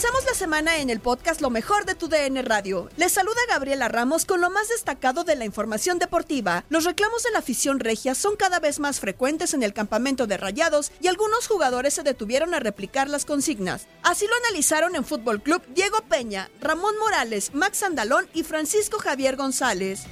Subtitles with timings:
[0.00, 2.88] Comenzamos la semana en el podcast Lo mejor de tu DN Radio.
[2.96, 6.64] Les saluda Gabriela Ramos con lo más destacado de la información deportiva.
[6.70, 10.38] Los reclamos de la afición regia son cada vez más frecuentes en el campamento de
[10.38, 13.88] Rayados y algunos jugadores se detuvieron a replicar las consignas.
[14.02, 19.36] Así lo analizaron en Fútbol Club Diego Peña, Ramón Morales, Max Andalón y Francisco Javier
[19.36, 20.04] González.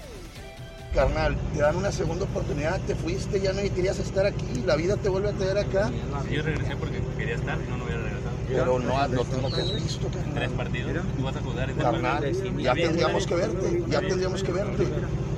[0.95, 4.99] Carnal, te dan una segunda oportunidad, te fuiste, ya no querías estar aquí, la vida
[4.99, 5.91] te vuelve a traer acá.
[6.29, 8.18] Sí, yo regresé porque quería estar, si no, no hubiera regresado.
[8.49, 10.35] Pero no, no, no te has visto, carnal.
[10.35, 11.71] Tres partidos, tú vas a jugar.
[11.71, 14.89] ese Carnal, ya tendríamos que verte, ya tendríamos que verte.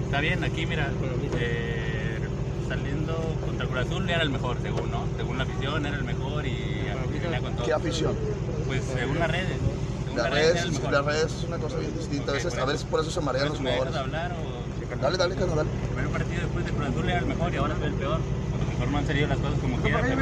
[0.05, 0.91] Está bien, aquí mira,
[1.39, 2.19] eh,
[2.69, 5.05] saliendo contra Cruz Azul era el mejor, según, ¿no?
[5.17, 6.81] Según la afición era el mejor y
[7.23, 7.67] venía con todo.
[7.67, 8.15] ¿Qué afición?
[8.67, 9.49] Pues según las redes.
[10.05, 12.33] Según Las redes el las redes es una cosa bien distinta.
[12.33, 14.15] A veces, a veces por eso se marean los ¿Me dejas jugadores.
[14.15, 14.97] hablar o...?
[15.01, 15.71] Dale, dale, carnal, dale.
[15.71, 18.15] El primer partido después de Cruz Azul era el mejor y ahora soy el peor.
[18.19, 20.17] A lo mejor no han salido las cosas como quiera, pero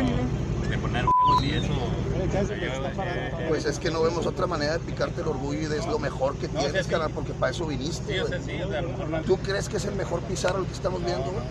[0.69, 1.05] de poner
[1.43, 5.87] eh, Pues es que no vemos otra manera de picarte el orgullo y de es
[5.87, 6.91] lo mejor que No, tienes, sí.
[6.91, 8.13] carnal, porque para eso viniste.
[8.13, 9.23] Sí, sí, o sea, no...
[9.23, 11.45] ¿Tú crees que es el mejor Pizarro el que estamos viendo, güey?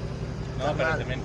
[0.59, 1.21] No, pero también...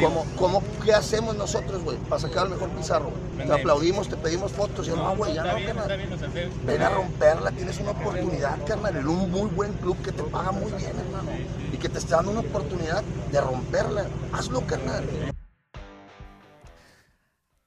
[0.00, 3.12] ¿Cómo, cómo, ¿Qué hacemos nosotros, güey, para sacar al mejor Pizarro?
[3.36, 5.98] Te aplaudimos, te pedimos fotos y no, güey, ya no, bien, carnal.
[6.32, 6.50] bien.
[6.66, 10.50] Ven a romperla, tienes una oportunidad, carnal, en un muy buen club que te paga
[10.50, 11.30] muy bien, hermano.
[11.72, 14.06] Y que te está dando una oportunidad de romperla.
[14.32, 15.04] Hazlo, carnal.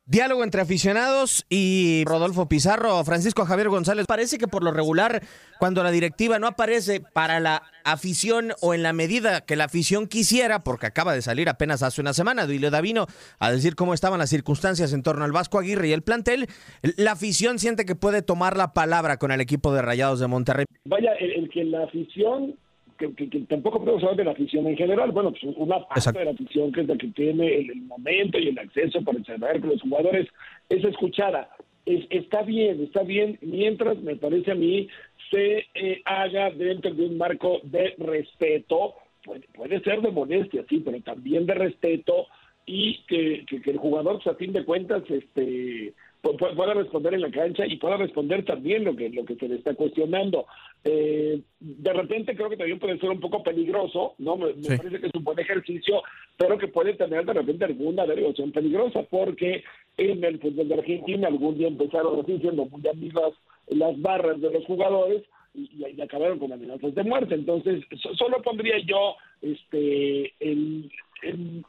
[0.10, 4.06] Diálogo entre aficionados y Rodolfo Pizarro, Francisco Javier González.
[4.08, 5.22] Parece que por lo regular,
[5.60, 10.08] cuando la directiva no aparece para la afición o en la medida que la afición
[10.08, 13.08] quisiera, porque acaba de salir apenas hace una semana, Duilio Davino,
[13.40, 16.48] a decir cómo estaban las circunstancias en torno al Vasco Aguirre y el plantel,
[16.96, 20.66] la afición siente que puede tomar la palabra con el equipo de Rayados de Monterrey.
[20.86, 22.56] Vaya, el, el que la afición,
[22.98, 26.00] que, que- que tampoco podemos hablar de la afición en general, bueno, pues una parte
[26.00, 26.20] Exacto.
[26.20, 29.24] de la afición que es la que tiene el, el momento y el acceso para
[29.24, 30.28] saber que los jugadores
[30.70, 31.50] es escuchada.
[31.86, 34.88] Es, está bien, está bien, mientras me parece a mí
[35.32, 40.82] se eh, haga dentro de un marco de respeto, puede, puede ser de molestia, sí,
[40.84, 42.28] pero también de respeto
[42.66, 45.94] y que, que- que el jugador, pues, a fin de cuentas, este
[46.36, 49.56] pueda responder en la cancha y pueda responder también lo que lo que se le
[49.56, 50.46] está cuestionando.
[50.84, 54.36] Eh, de repente creo que también puede ser un poco peligroso, ¿no?
[54.36, 54.78] Me, me Sí.
[54.78, 56.02] parece que es un buen ejercicio,
[56.38, 59.64] pero que puede tener de repente alguna derivación peligrosa, porque
[59.98, 63.34] en el fútbol de Argentina algún día empezaron así siendo muy amigas
[63.68, 67.34] las barras de los jugadores y, acabaron con amenazas de muerte.
[67.36, 70.90] Entonces, so- solo pondría yo este el,
[71.24, 71.64] e-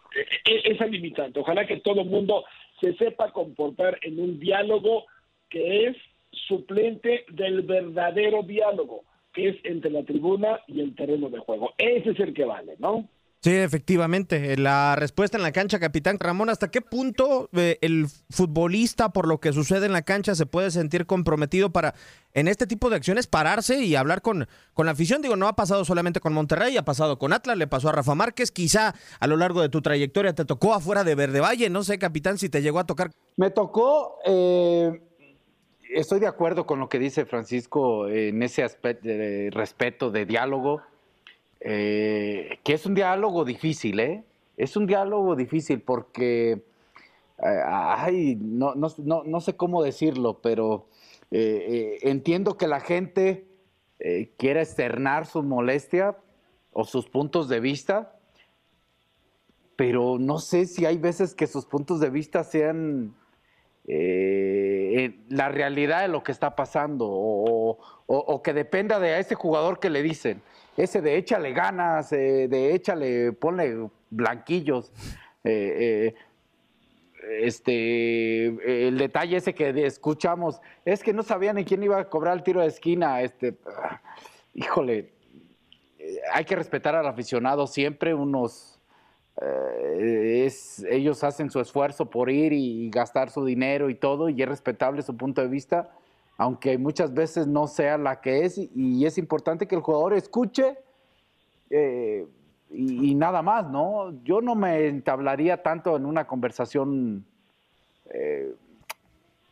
[0.44, 1.40] e- esa limitante.
[1.40, 2.44] Ojalá que todo el mundo
[2.80, 5.04] se sepa comportar en un diálogo
[5.48, 5.96] que es
[6.30, 11.72] suplente del verdadero diálogo, que es entre la tribuna y el terreno de juego.
[11.78, 13.08] Ese es el que vale, ¿no?
[13.40, 14.56] Sí, efectivamente.
[14.56, 19.38] La respuesta en la cancha, capitán Ramón, ¿hasta qué punto eh, el futbolista, por lo
[19.38, 21.94] que sucede en la cancha, se puede sentir comprometido para,
[22.34, 25.22] en este tipo de acciones, pararse y hablar con, con la afición?
[25.22, 28.16] Digo, no ha pasado solamente con Monterrey, ha pasado con Atlas, le pasó a Rafa
[28.16, 31.84] Márquez, quizá a lo largo de tu trayectoria te tocó afuera de Verde Valle, no
[31.84, 33.12] sé, capitán, si te llegó a tocar.
[33.36, 35.00] Me tocó, eh,
[35.94, 40.82] estoy de acuerdo con lo que dice Francisco en ese aspecto de respeto, de diálogo,
[41.60, 44.24] eh, que es un diálogo difícil, ¿eh?
[44.56, 50.86] Es un diálogo difícil porque, eh, ay, no, no, no, no sé cómo decirlo, pero
[51.30, 53.44] eh, eh, entiendo que la gente
[54.36, 56.16] quiera externar su molestia
[56.72, 58.14] o sus puntos de vista,
[59.74, 63.16] pero no sé si hay veces que sus puntos de vista sean
[65.30, 67.70] la realidad de lo que está pasando o,
[68.06, 70.42] o- o que dependa de ese jugador que le dicen.
[70.78, 74.92] Ese de échale ganas, eh, de échale, ponle blanquillos.
[75.42, 76.14] eh, eh,
[77.40, 82.36] este, el detalle ese que escuchamos es que no sabían ni quién iba a cobrar
[82.36, 83.22] el tiro de esquina.
[83.22, 84.00] Este, ah,
[84.54, 85.10] híjole,
[85.98, 88.76] eh, hay que respetar al aficionado siempre unos
[89.40, 94.48] es, ellos hacen su esfuerzo por ir y gastar su dinero y todo, y es
[94.48, 95.90] respetable su punto de vista,
[96.38, 100.78] aunque muchas veces no sea la que es, y, es importante que el jugador escuche
[101.68, 102.26] eh,
[102.70, 104.22] y, y nada más, ¿no?
[104.24, 107.24] Yo no me entablaría tanto en una conversación
[108.14, 108.54] eh,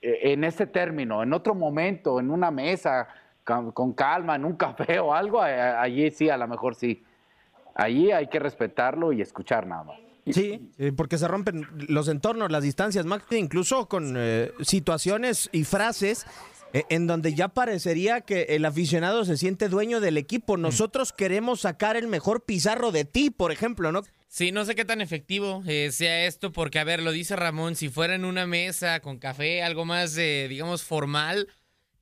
[0.01, 3.09] en ese término, en otro momento, en una mesa,
[3.45, 7.03] con, con calma, en un café o algo, a- allí sí, a lo mejor sí.
[7.75, 9.97] Allí hay que respetarlo y escuchar nada más.
[10.31, 15.63] Sí, eh, porque se rompen los entornos, las distancias, Max, incluso con eh, situaciones y
[15.65, 16.29] frases eh,
[16.73, 20.57] en donde ya parecería que el aficionado se siente dueño del equipo.
[20.57, 24.03] Nosotros queremos sacar el mejor pizarro de ti, por ejemplo, ¿no?
[24.29, 27.77] Sí, no sé qué tan efectivo eh, sea esto, porque, a ver, lo dice Ramón,
[27.77, 31.49] si fuera en una mesa con café, algo más, eh, digamos, formal,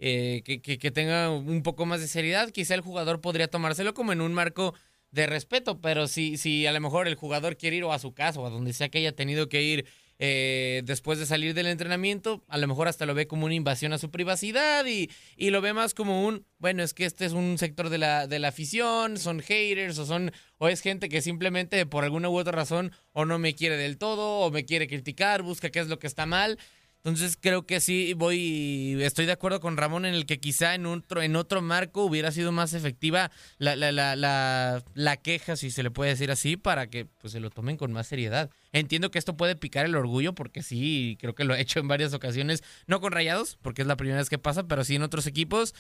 [0.01, 3.95] eh, que, que- que tenga un poco más de seriedad, quizá el jugador podría tomárselo
[3.95, 4.75] como en un marco
[5.13, 8.13] de respeto, pero si, si a lo mejor el jugador quiere ir o a su
[8.15, 9.87] casa o a donde sea que haya tenido que ir
[10.19, 13.93] eh, después de salir del entrenamiento, a lo mejor hasta lo ve como una invasión
[13.93, 17.33] a su privacidad y, y lo ve más como un, bueno, es que este es
[17.33, 21.23] un sector de la, de la afición, son haters o son, o es gente que
[21.23, 24.87] simplemente por alguna u otra razón o no me quiere del todo o me quiere
[24.87, 26.59] criticar, busca qué es lo que está mal.
[27.05, 30.87] Entonces creo que sí voy, estoy de acuerdo con Ramón en el que quizá en
[30.87, 35.71] otro, en otro marco hubiera sido más efectiva la, la, la, la, la queja, si
[35.71, 38.49] se le puede decir así, para que pues se lo tomen con más seriedad.
[38.73, 41.89] Entiendo que esto puede picar el orgullo, porque sí, creo que lo he hecho en
[41.89, 45.03] varias ocasiones, no con Rayados, porque es la primera vez que pasa, pero sí en
[45.03, 45.75] otros equipos,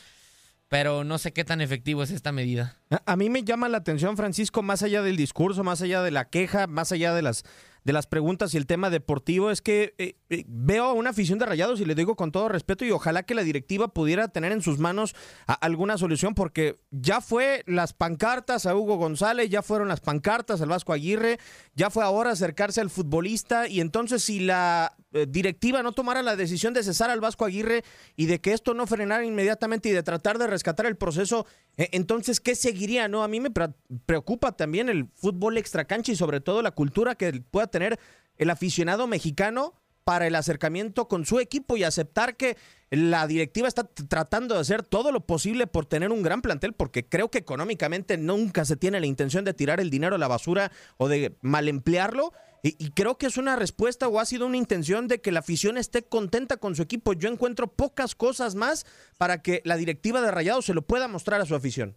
[0.68, 2.76] pero no sé qué tan efectivo es esta medida.
[2.90, 6.10] A, a mí me llama la atención, Francisco, más allá del discurso, más allá de
[6.10, 7.44] la queja, más allá de las,
[7.84, 11.38] de las preguntas y el tema deportivo, es que eh, eh, veo a una afición
[11.38, 14.52] de rayados y le digo con todo respeto y ojalá que la directiva pudiera tener
[14.52, 15.14] en sus manos
[15.46, 20.70] alguna solución, porque ya fue las pancartas a Hugo González, ya fueron las pancartas al
[20.70, 21.38] Vasco Aguirre,
[21.74, 24.96] ya fue ahora acercarse al futbolista y entonces si la
[25.28, 27.84] directiva no tomara la decisión de cesar al Vasco Aguirre
[28.16, 31.88] y de que esto no frenara inmediatamente y de tratar de rescatar el proceso, eh,
[31.92, 33.08] entonces, ¿qué seguiría?
[33.08, 33.74] No, a mí me pre-
[34.06, 37.98] preocupa también el fútbol extracancha y sobre todo la cultura que pueda tener
[38.36, 42.58] el aficionado mexicano para el acercamiento con su equipo y aceptar que
[42.90, 47.06] la directiva está tratando de hacer todo lo posible por tener un gran plantel, porque
[47.08, 50.70] creo que económicamente nunca se tiene la intención de tirar el dinero a la basura
[50.98, 52.32] o de mal emplearlo.
[52.66, 55.76] Y, creo que es una respuesta o ha sido una intención de que la afición
[55.76, 57.12] esté contenta con su equipo.
[57.12, 58.86] Yo encuentro pocas cosas más
[59.18, 61.94] para que la directiva de Rayados se lo pueda mostrar a su afición.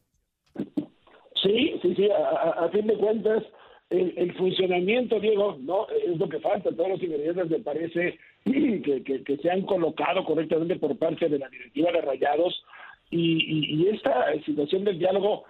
[1.41, 3.43] Sí, sí, sí, a, fin de cuentas,
[3.89, 6.69] el, funcionamiento, Diego, no es lo que falta.
[6.75, 11.39] Todos los ingredientes me parece que, que- que se han colocado correctamente por parte de
[11.39, 12.62] la directiva de Rayados
[13.09, 15.45] y, y- y esta situación del diálogo,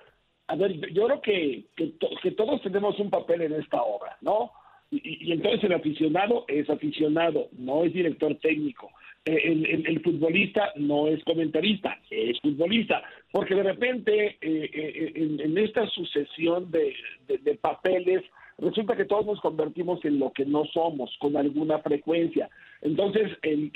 [0.45, 4.51] a ver, yo creo que, que, que todos tenemos un papel en esta obra, ¿no?
[4.91, 8.89] Y, y- entonces el aficionado es aficionado, no es director técnico.
[9.25, 13.03] Eh, El, futbolista no es comentarista, es futbolista.
[13.31, 16.93] Porque de repente, eh, eh, en, esta sucesión de,
[17.27, 18.23] de- papeles,
[18.57, 22.49] resulta que todos nos convertimos en lo que no somos, con alguna frecuencia.
[22.81, 23.69] Entonces, el,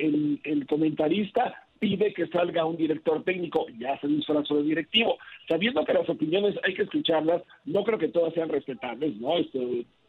[0.46, 5.18] el- comentarista pide que salga un director técnico, ya se disfrazó de directivo,
[5.50, 9.38] sabiendo que las opiniones hay que escucharlas, no creo que todas sean respetables, ¿no?
[9.38, 9.60] Esto,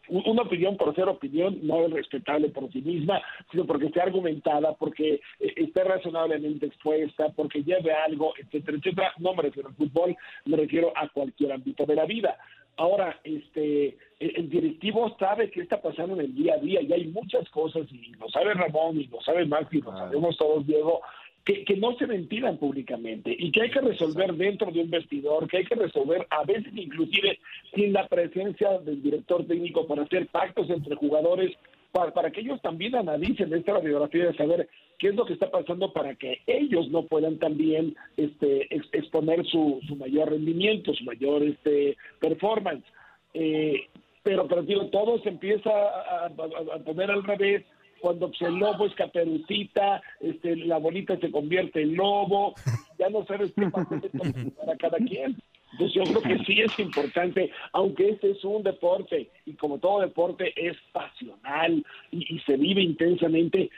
[0.09, 4.73] una opinión por ser opinión no es respetable por sí misma, sino porque esté argumentada,
[4.73, 9.13] porque eh, esté razonablemente expuesta, porque lleve algo, etcétera, etcétera.
[9.17, 12.37] No me refiero al fútbol, me refiero a cualquier ámbito de la vida.
[12.75, 17.05] Ahora, este, el directivo sabe qué está pasando en el día a día y hay
[17.05, 21.01] muchas cosas, y lo sabe Ramón, y lo sabe Max, y lo sabemos todos, Diego,
[21.45, 25.47] que, que, no se ventilan públicamente y que hay que resolver dentro de un vestidor,
[25.47, 27.39] que hay que resolver a veces inclusive
[27.73, 31.51] sin la presencia del director técnico para hacer pactos entre jugadores,
[31.91, 35.51] para, para que ellos también analicen esta radiografía de saber qué es lo que está
[35.51, 41.43] pasando para que ellos no puedan también este, exponer su, su mayor rendimiento, su mayor
[41.43, 42.85] este, performance.
[43.33, 43.87] Eh,
[44.23, 47.65] pero, pero digo, todo se empieza a, a, a poner al revés
[48.03, 52.53] cuando pues, el lobo es caperucita, este, la bolita se convierte en lobo,
[52.99, 54.11] ya no sabes qué papel
[54.57, 55.37] para cada quien.
[55.71, 60.01] Entonces yo creo que sí es importante, aunque este es un deporte y como todo
[60.01, 61.81] deporte es pasional
[62.11, 63.69] y, y se vive intensamente,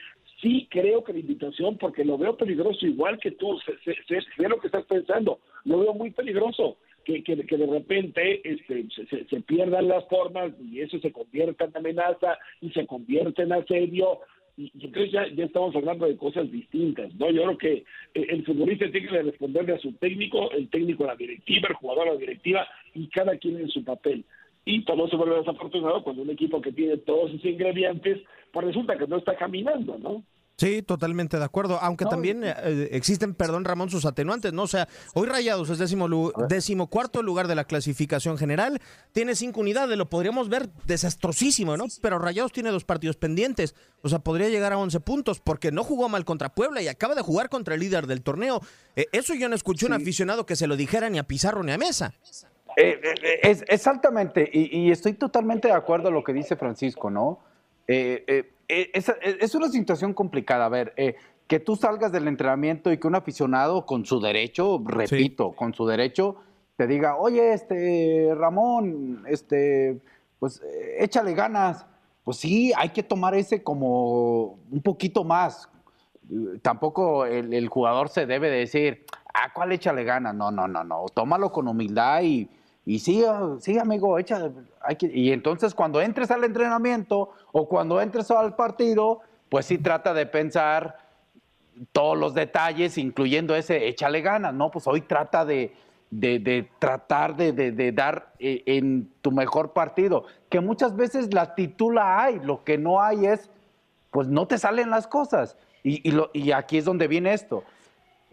[0.41, 4.49] sí creo que la invitación, porque lo veo peligroso igual que tú, sé, sé, sé
[4.49, 9.41] lo que estás pensando, lo veo muy peligroso que, que, de repente este, se, se,
[9.41, 14.19] pierdan las formas y eso se convierta en amenaza y se convierte en asedio.
[14.57, 17.29] Y, y entonces ya, ya, estamos hablando de cosas distintas, ¿no?
[17.29, 17.83] Yo creo que
[18.13, 22.07] el futbolista tiene que responderle a su técnico, el técnico a la directiva, el jugador
[22.09, 24.25] a la directiva y cada quien en su papel.
[24.65, 28.21] Y todo se vuelve desafortunado cuando un equipo que tiene todos esos ingredientes,
[28.51, 30.23] pues resulta que no está caminando, ¿no?
[30.57, 34.63] Sí, totalmente de acuerdo, aunque no, también eh, existen, perdón Ramón, sus atenuantes, ¿no?
[34.63, 38.79] O sea, hoy Rayados es décimo, décimo cuarto lugar de la clasificación general,
[39.11, 41.87] tiene cinco unidades, lo podríamos ver desastrosísimo, ¿no?
[42.01, 45.83] Pero Rayados tiene dos partidos pendientes, o sea, podría llegar a 11 puntos porque no
[45.83, 48.61] jugó mal contra Puebla y acaba de jugar contra el líder del torneo.
[48.95, 49.91] Eh, eso yo no escuché sí.
[49.91, 52.13] un aficionado que se lo dijera ni a Pizarro ni a Mesa.
[52.77, 53.01] Eh,
[53.41, 57.39] es, exactamente, y, y, estoy totalmente de acuerdo a lo que dice Francisco, ¿no?
[57.87, 60.65] Eh, es, es, una situación complicada.
[60.65, 61.15] A ver, eh,
[61.47, 65.55] que tú salgas del entrenamiento y que un aficionado con su derecho, repito, sí.
[65.55, 66.37] con su derecho,
[66.75, 69.99] te diga, oye, este, Ramón, este,
[70.39, 70.61] pues
[70.97, 71.85] échale ganas.
[72.23, 75.69] Pues sí, hay que tomar ese como un poquito más.
[76.63, 80.33] Tampoco el, el jugador se debe de decir, ¿a cuál échale ganas?
[80.33, 81.05] No, no, no, no.
[81.13, 82.49] Tómalo con humildad y,
[82.85, 83.23] y sí,
[83.59, 84.51] sí, amigo, echa,
[84.81, 89.79] hay que, y entonces cuando entres al entrenamiento o cuando entres al partido, pues sí
[89.79, 90.97] trata de pensar
[91.91, 94.69] todos los detalles, incluyendo ese, échale ganas, ¿no?
[94.69, 95.73] Pues hoy trata de,
[96.11, 101.93] de, tratar de, de dar eh, en tu mejor partido, que muchas veces la actitud
[101.93, 103.49] la hay, lo que no hay es,
[104.11, 105.57] pues no te salen las cosas.
[105.83, 107.63] Y, y, lo, y aquí es donde viene esto.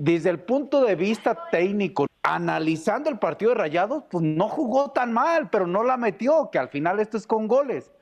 [0.05, 5.13] Desde el punto de vista técnico, analizando el partido de Rayados, pues no jugó tan
[5.13, 7.93] mal, pero no la metió, que al final esto es con goles.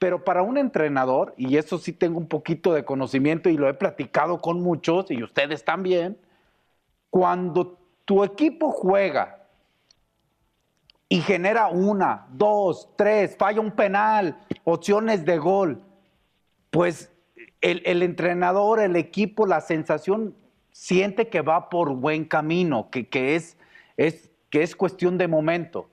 [0.00, 3.74] Pero para un entrenador, y eso sí tengo un poquito de conocimiento y lo he
[3.74, 6.18] platicado con muchos, y ustedes también,
[7.08, 9.46] cuando tu equipo juega
[11.08, 15.84] y genera una, dos, tres, falla un penal, opciones de gol,
[16.72, 17.12] pues
[17.60, 20.34] el, el entrenador, el equipo, la sensación
[20.74, 23.56] siente que va por buen camino, que, que, es,
[23.96, 25.88] es, que es cuestión de momento.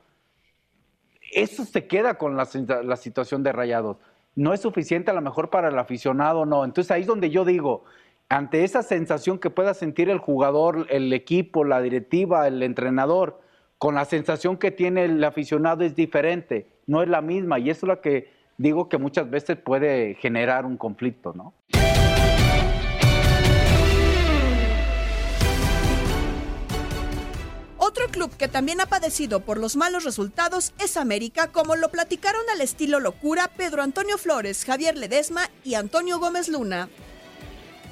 [1.32, 2.50] Eso se queda con la,
[2.84, 3.98] la, situación de Rayados.
[4.36, 6.66] No es suficiente a lo mejor para el aficionado, no.
[6.66, 7.84] Entonces ahí es donde yo digo,
[8.28, 13.40] ante esa sensación que pueda sentir el jugador, el equipo, la directiva, el entrenador,
[13.78, 17.60] con la sensación que tiene el aficionado es diferente, no es la misma.
[17.60, 21.54] Y eso es lo que digo que muchas veces puede generar un conflicto, ¿no?
[28.12, 32.62] Club que también ha padecido por los malos resultados es América, como lo platicaron al
[32.62, 36.90] estilo locura Pedro Antonio Flores, Javier Ledesma y Antonio Gómez Luna.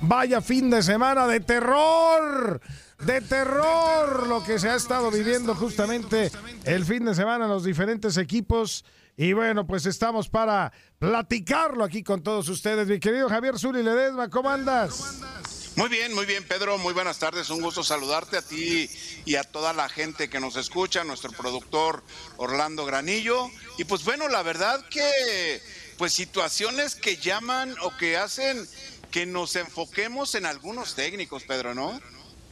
[0.01, 2.61] Vaya fin de semana de terror,
[3.05, 6.31] de terror, lo que se ha estado viviendo justamente
[6.65, 8.85] el fin de semana en los diferentes equipos.
[9.17, 12.87] Y bueno, pues estamos para platicarlo aquí con todos ustedes.
[12.87, 14.95] Mi querido Javier Zuli Ledesma, ¿cómo andas?
[14.95, 15.68] ¿Cómo andas?
[15.79, 16.77] Muy bien, muy bien, Pedro.
[16.77, 17.49] Muy buenas tardes.
[17.49, 18.89] Un gusto saludarte a ti
[19.23, 22.03] y a toda la gente que nos escucha, nuestro productor
[22.35, 23.49] Orlando Granillo.
[23.77, 25.61] Y pues bueno, la verdad que
[25.97, 28.67] pues situaciones que llaman o que hacen
[29.09, 31.97] que nos enfoquemos en algunos técnicos, Pedro, ¿no?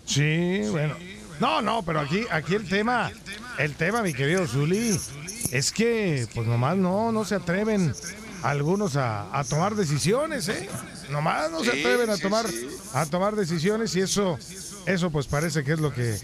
[0.06, 0.96] Sí, bueno.
[1.42, 3.12] No, no, pero aquí, aquí el tema,
[3.58, 4.98] el tema, mi querido Zuli,
[5.52, 7.94] es que pues nomás no, no se atreven
[8.42, 10.70] algunos a, a, tomar decisiones, ¿eh?
[11.10, 12.78] Nomás no sí, se atreven a tomar sí, sí.
[12.94, 14.38] a tomar decisiones y eso
[14.86, 16.20] eso pues parece que es lo que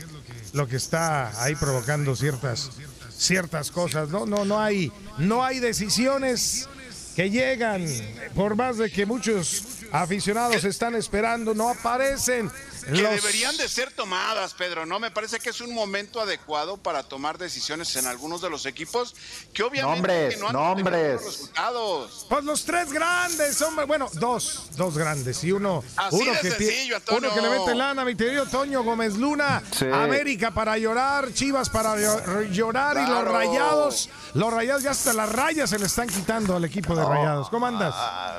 [0.54, 2.72] lo que está ahí provocando ciertas
[3.18, 4.26] ciertas cosas, ¿no?
[4.26, 6.68] No no hay no hay decisiones
[7.16, 7.86] que llegan,
[8.36, 12.50] por más de que muchos aficionados están esperando, no aparecen.
[12.86, 15.00] Que Los- deberían de ser tomadas, Pedro, ¿no?
[15.00, 19.16] Me parece que es un momento adecuado para tomar decisiones en algunos de los equipos
[19.54, 20.86] que obviamente Nombres, que no han nombres.
[20.94, 22.26] tenido los resultados.
[22.30, 23.86] Pues los tres grandes, hombre.
[23.86, 25.44] Bueno, dos, dos grandes.
[25.44, 27.30] Y uno, Así uno, de que, sencillo, Antonio.
[27.32, 29.62] uno que le mete lana, mi querido Toño Gómez Luna.
[29.72, 29.86] Sí.
[29.92, 34.10] América para llorar, Chivas para llo- llorar y los rayados.
[34.34, 37.50] Los rayados ya hasta las rayas se le están quitando al equipo de rayados.
[37.50, 37.94] ¿Cómo andas?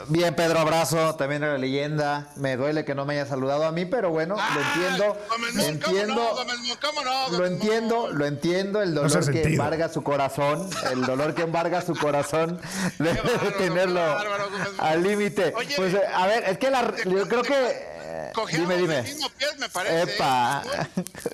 [0.09, 1.15] Bien, Pedro, abrazo.
[1.15, 2.29] También era leyenda.
[2.37, 5.19] Me duele que no me haya saludado a mí, pero bueno, lo entiendo.
[5.31, 6.15] Gómez Lo Moon, ¿cómo entiendo.
[6.15, 6.35] no?
[6.37, 7.29] Gómez Moon, ¿cómo no?
[7.39, 9.47] Lo entiendo, lo entiendo, el No dolor que sentido.
[9.49, 12.61] embarga su corazón, el dolor que embarga su corazón,
[12.99, 14.81] debe de tenerlo bárbaro, Gómez Moon.
[14.89, 15.53] al límite.
[15.57, 17.55] Oye, Pues, eh, a ver, es que la, yo creo que...
[17.57, 19.03] eh, Cogieron Dime, dime.
[19.03, 20.03] mismos pies, me parece.
[20.15, 20.63] Epa,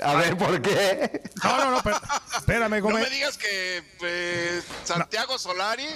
[0.02, 1.23] a ver, ¿por qué?
[1.42, 1.83] No, no, no,
[2.37, 3.09] espérame, No Gómez.
[3.09, 5.87] me digas que pues, Santiago Solari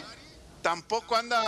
[0.65, 1.43] tampoco anda,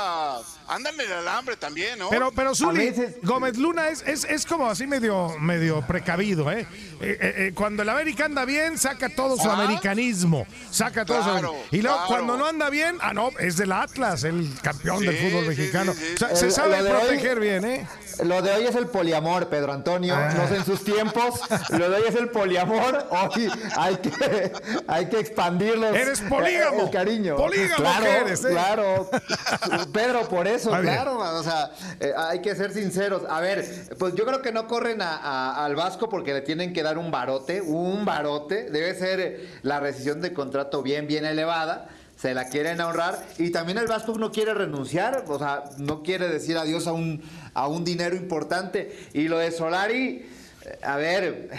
[0.68, 2.10] anda en el alambre también, ¿no?
[2.10, 6.68] Pero, pero Zuli, veces- Gómez Luna es, es, es como así medio, medio precavido, ¿eh?
[7.00, 9.54] Eh, eh, eh, Cuando el América anda bien, saca todo su Ah.
[9.54, 10.46] americanismo.
[10.70, 11.76] Saca todo Claro, su.
[11.76, 12.10] Y luego, claro.
[12.12, 15.94] cuando no anda bien, ah, no, es del Atlas, el campeón del fútbol mexicano.
[15.94, 16.14] sí, sí.
[16.14, 17.88] O sea, se sabe hoy- proteger bien, ¿eh?
[18.22, 20.14] Lo de hoy es el poliamor, Pedro Antonio.
[20.14, 20.32] Ah.
[20.34, 21.40] No sé en sus tiempos.
[21.70, 23.06] Lo de hoy es el poliamor.
[23.10, 24.52] Hoy hay que,
[24.88, 25.88] hay que expandirlo.
[25.94, 26.82] Eres polígamo.
[26.84, 27.36] El cariño.
[27.36, 28.48] Polígamo claro, que eres, ¿eh?
[28.50, 29.05] Claro.
[29.92, 31.18] Pedro, por eso, claro.
[31.18, 31.70] O sea,
[32.00, 33.22] eh, hay que ser sinceros.
[33.28, 33.64] A ver,
[33.98, 36.98] pues yo creo que no corren a- a- al Vasco porque le tienen que dar
[36.98, 37.60] un barote.
[37.60, 38.70] Un barote.
[38.70, 41.88] Debe ser eh, la rescisión de contrato bien, bien elevada.
[42.16, 46.28] Se la quieren ahorrar y también el Vasco no quiere renunciar, o sea, no quiere
[46.28, 47.22] decir adiós a un,
[47.52, 48.98] a un dinero importante.
[49.12, 50.26] Y lo de Solari,
[50.64, 51.50] eh, a ver.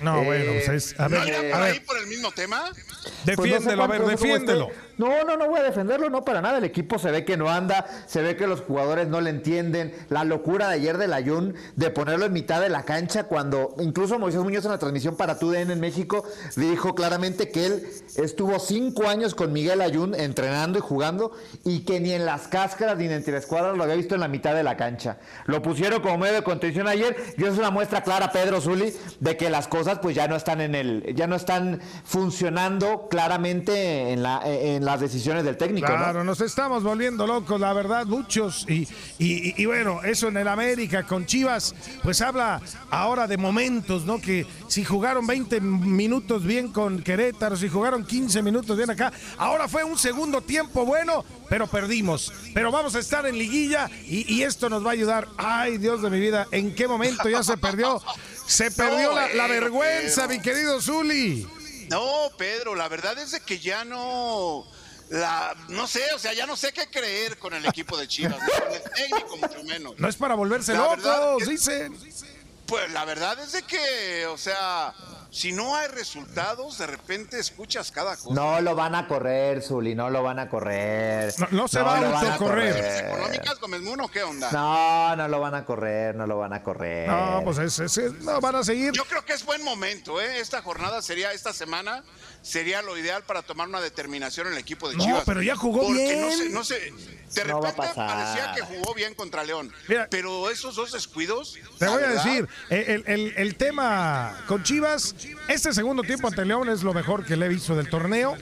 [0.00, 1.72] No, eh, bueno, pues es- a ¿No ver, irán a por ver.
[1.74, 2.60] ahí por el mismo tema?
[2.72, 2.76] Pues
[3.14, 4.70] no sé Defiéndelo, a ver, no defiéndelo.
[4.98, 6.58] No, no, no voy a defenderlo, no para nada.
[6.58, 9.94] El equipo se ve que no anda, se ve que los jugadores no le entienden.
[10.08, 14.18] La locura de ayer del Ayun de ponerlo en mitad de la cancha cuando incluso
[14.18, 16.24] Moisés Muñoz en la transmisión para TUDN en México
[16.56, 21.32] dijo claramente que él estuvo cinco años con Miguel Ayun entrenando y jugando
[21.64, 24.54] y que ni en las cáscaras ni en escuadras lo había visto en la mitad
[24.54, 25.18] de la cancha.
[25.46, 29.36] Lo pusieron como medio de contención ayer y es una muestra clara, Pedro Zuli, de
[29.36, 34.22] que las cosas pues ya no están en el, ya no están funcionando claramente en,
[34.22, 34.40] la,
[34.88, 35.86] las decisiones del técnico.
[35.86, 35.96] ¿no?
[35.96, 38.64] Claro, nos estamos volviendo locos, la verdad, muchos.
[38.68, 43.36] Y, y- y- y bueno, eso en el América con Chivas, pues habla ahora de
[43.36, 44.18] momentos, ¿no?
[44.18, 49.68] Que si jugaron 20 minutos bien con Querétaro, si jugaron 15 minutos bien acá, ahora
[49.68, 52.32] fue un segundo tiempo bueno, pero perdimos.
[52.54, 55.28] Pero vamos a estar en liguilla y, y esto nos va a ayudar.
[55.36, 58.00] Ay, Dios de mi vida, ¿en qué momento ya se perdió?
[58.46, 61.46] Se perdió la, vergüenza, pero- mi querido Zuli.
[61.90, 62.02] No,
[62.36, 64.64] Pedro, la verdad es de que ya no.
[65.10, 68.38] La, no sé, o sea, ya no sé qué creer con el equipo de Chivas,
[68.40, 68.64] ¿no?
[68.64, 69.94] con el técnico mucho menos.
[69.98, 71.98] No es para volverse La locos, es- dicen.
[72.66, 74.92] Pues la verdad es de que, o sea,
[75.30, 78.34] si no hay resultados, de repente escuchas cada cosa.
[78.34, 81.32] No lo van a correr, Zuli, no lo van a correr.
[81.38, 83.06] No- no se va a correr.
[83.06, 84.50] ¿Económicas, Gómez Moon, o qué onda?
[84.52, 87.08] No, no lo van a correr, no lo van a correr.
[87.08, 88.92] No, pues es, es- es- no, van a seguir.
[88.92, 90.38] Yo creo que es buen momento, ¿eh?
[90.38, 92.04] Esta jornada sería, esta semana,
[92.42, 95.22] sería lo ideal para tomar una determinación en el equipo de No, Chivas.
[95.26, 96.20] pero ya jugó Porque bien.
[96.20, 96.92] no sé, no sé,
[97.34, 98.06] de No va a repente pasar.
[98.34, 99.72] parecía que jugó bien contra León.
[99.88, 100.08] Mira.
[100.10, 101.58] pero esos dos descuidos.
[101.78, 105.14] Te voy a decir, el, el- el tema con Chivas,
[105.48, 108.36] este segundo tiempo ante León es lo mejor que le he visto del torneo,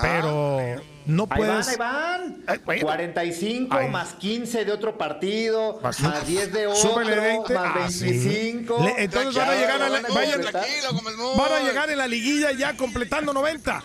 [0.00, 1.76] pero no Ahí puedes...
[1.78, 2.44] van, ahí van.
[2.46, 2.82] Ay, bueno.
[2.82, 3.88] 45 Ay.
[3.90, 7.54] más 15 de otro partido, Más- más, 10 de otro, Súbele 20.
[7.54, 8.04] más Ah, sí.
[8.04, 8.84] 25.
[8.84, 12.52] Le- entonces van a llegar a la, vayan- Tranquilo, van a llegar en la liguilla
[12.52, 13.82] ya completando 90.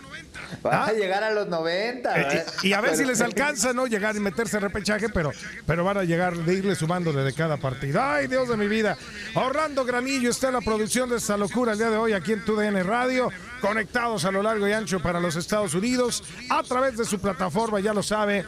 [0.61, 0.85] Van ¿Ah?
[0.85, 2.21] a llegar a los 90.
[2.21, 3.87] Eh, y, y a ver si les alcanza, ¿no?
[3.87, 5.31] Llegar y meterse en repechaje, pero,
[5.65, 8.01] pero van a llegar de irle sumándole de cada partido.
[8.01, 8.97] ¡Ay, Dios de mi vida!
[9.35, 12.43] Orlando Granillo está en la producción de esta locura el día de hoy aquí en
[12.43, 13.29] TUDN Radio,
[13.61, 17.79] conectados a lo largo y ancho para los Estados Unidos, a través de su plataforma,
[17.79, 18.45] ya lo sabe,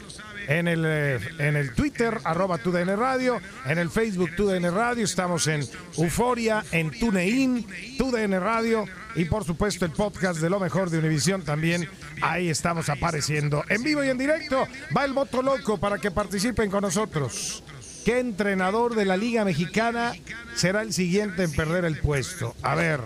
[0.47, 5.45] en el, eh, en el Twitter, arroba TUDN Radio, en el Facebook TUDN Radio, estamos
[5.47, 5.61] en
[5.97, 11.43] Euforia, en TuneIn, TUDN Radio y por supuesto el podcast de lo mejor de Univisión
[11.43, 11.89] también.
[12.21, 14.67] Ahí estamos apareciendo en vivo y en directo.
[14.95, 17.63] Va el voto loco para que participen con nosotros.
[18.05, 20.13] ¿Qué entrenador de la Liga Mexicana
[20.55, 22.55] será el siguiente en perder el puesto?
[22.61, 23.01] A ver,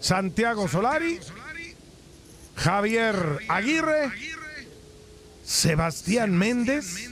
[0.00, 1.20] Santiago Solari,
[2.56, 4.10] Javier Aguirre,
[5.44, 7.10] Sebastián Méndez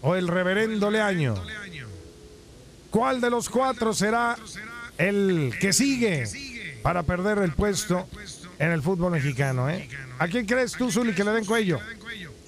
[0.00, 1.34] o el reverendo Leaño.
[2.90, 4.36] ¿Cuál de los cuatro será
[4.98, 6.26] el que sigue
[6.82, 8.08] para perder el puesto
[8.58, 9.68] en el fútbol mexicano?
[9.70, 9.88] eh?
[10.18, 11.78] ¿A quién crees tú, Zuli, que le den cuello?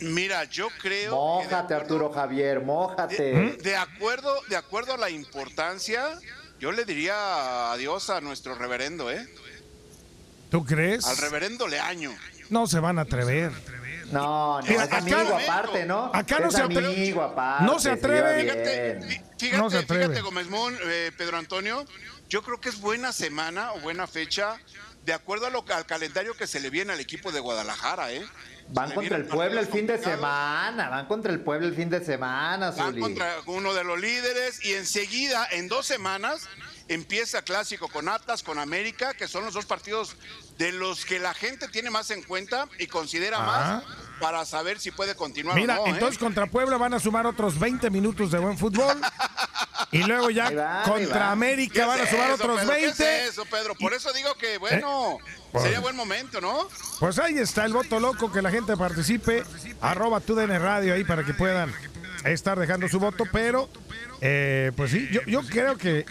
[0.01, 1.13] Mira, yo creo.
[1.15, 3.57] Mójate, Arturo Javier, mójate.
[3.63, 6.05] De acuerdo, de acuerdo a la importancia,
[6.61, 9.27] yo le diría adiós a nuestro reverendo, ¿eh?
[10.51, 11.05] ¿Tú crees?
[11.07, 12.13] Al reverendo Leaño.
[12.51, 13.51] No se van a atrever.
[14.13, 16.11] No, no, Mira, es acá- amigo aparte, ¿no?
[16.15, 17.65] acá no Es se atreve- amigo aparte.
[17.65, 18.45] no se atreven.
[18.47, 19.01] lleva Fíjate.
[19.39, 20.03] Fíjate, No se atreve.
[20.05, 21.85] fíjate, Gómez Moon, eh, Pedro Antonio,
[22.29, 24.59] yo creo que es buena semana o buena fecha,
[25.05, 28.25] de acuerdo a lo, al calendario que se le viene al equipo de Guadalajara, ¿eh?
[28.69, 32.03] Van contra el Puebla el fin de semana, van contra el Puebla el fin de
[32.03, 33.01] semana, Van Zuli.
[33.01, 36.49] contra uno de los líderes y enseguida, en dos semanas,
[36.89, 40.17] empieza clásico con Atlas, con América, que son los dos partidos
[40.59, 43.47] de los que la gente tiene más en cuenta y considera Ah.
[43.47, 43.85] más
[44.21, 45.87] para saber si puede continuar Mira, o no.
[45.87, 45.91] ¿eh?
[45.95, 49.01] entonces contra Puebla van a sumar otros 20 minutos de buen fútbol.
[49.91, 51.31] y luego ya va, contra va.
[51.33, 52.75] América ¿Qué van a sumar eso, otros Pedro?
[52.75, 53.23] ¿Qué 20.
[53.25, 53.75] es eso, Pedro?
[53.75, 55.19] Por eso digo que, bueno,
[55.53, 56.69] Pues- sería buen momento, ¿no?
[57.01, 59.43] Pues ahí está el voto loco, que la gente participe.
[59.81, 61.73] Arroba TUDN Radio ahí para que puedan
[62.25, 63.25] estar dejando su voto.
[63.33, 63.69] Pero,
[64.21, 66.07] eh, pues sí, yo, yo creo que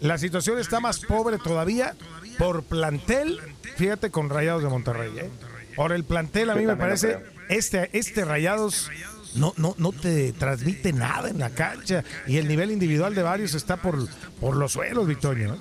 [0.00, 1.94] la situación está más pobre todavía
[2.38, 3.38] por plantel.
[3.76, 5.12] Fíjate con Rayados de Monterrey.
[5.16, 5.30] ¿eh?
[5.76, 8.90] Por el plantel, a mí me parece, este, este Rayados
[9.34, 12.04] no, no, no te transmite nada en la cancha.
[12.26, 14.08] Y el nivel individual de varios está por,
[14.40, 15.48] por los suelos, Victoria.
[15.48, 15.58] ¿no?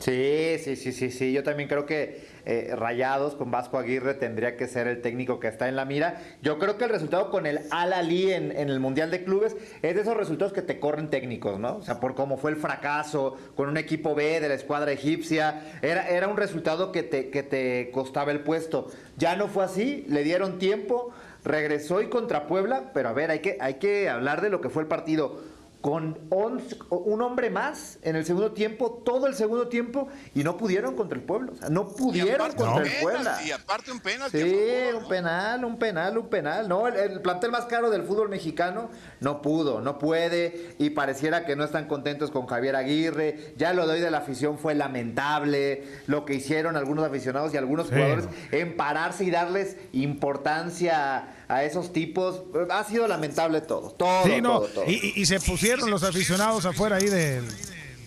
[0.00, 1.32] Sí, sí, sí, sí, sí.
[1.32, 5.48] Yo también creo que eh, Rayados con Vasco Aguirre tendría que ser el técnico que
[5.48, 6.22] está en la mira.
[6.42, 9.94] Yo creo que el resultado con el Al Ali en, el Mundial de Clubes es
[9.96, 11.78] de esos resultados que te corren técnicos, ¿no?
[11.78, 15.60] O sea, por cómo fue el fracaso con un equipo B de la escuadra egipcia.
[15.82, 18.92] Era, era un resultado que te, costaba el puesto.
[19.16, 21.10] Ya no fue así, le dieron tiempo,
[21.44, 24.88] regresó y contra Puebla, pero a ver, hay que hablar de lo que fue el
[24.88, 25.55] partido
[25.86, 30.56] con 11 un hombre más en el segundo tiempo, todo el segundo tiempo, y no
[30.56, 31.52] pudieron contra el pueblo.
[31.52, 34.28] O sea, no pudieron aparte contra el penalti, Y aparte un penal.
[34.32, 34.56] Sí,
[35.00, 36.68] un penal, un penal, un penal.
[36.68, 41.46] No, el, el plantel más caro del fútbol mexicano no pudo, no puede, y pareciera
[41.46, 43.54] que no están contentos con Javier Aguirre.
[43.56, 47.58] Ya lo de hoy de la afición fue lamentable, lo que hicieron algunos aficionados y
[47.58, 47.92] algunos Sí.
[47.94, 52.42] jugadores en pararse y darles importancia a esos tipos.
[52.70, 54.60] Ha sido lamentable todo, todo, Sí, no.
[54.60, 54.84] todo, todo.
[54.86, 57.44] Y, se pusieron los aficionados afuera ahí del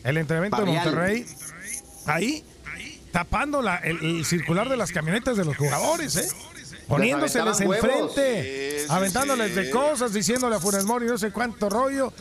[0.04, 0.66] el entrenamiento de.
[0.72, 1.26] Monterrey.
[2.06, 2.44] Ahí,
[3.12, 6.28] tapando la- el, el circular de las camionetas de los jugadores, ¿eh?
[6.88, 9.56] Poniéndoseles enfrente, Sí, sí, aventándoles sí.
[9.60, 12.12] de cosas, diciéndole a Funes Mori no sé cuánto rollo.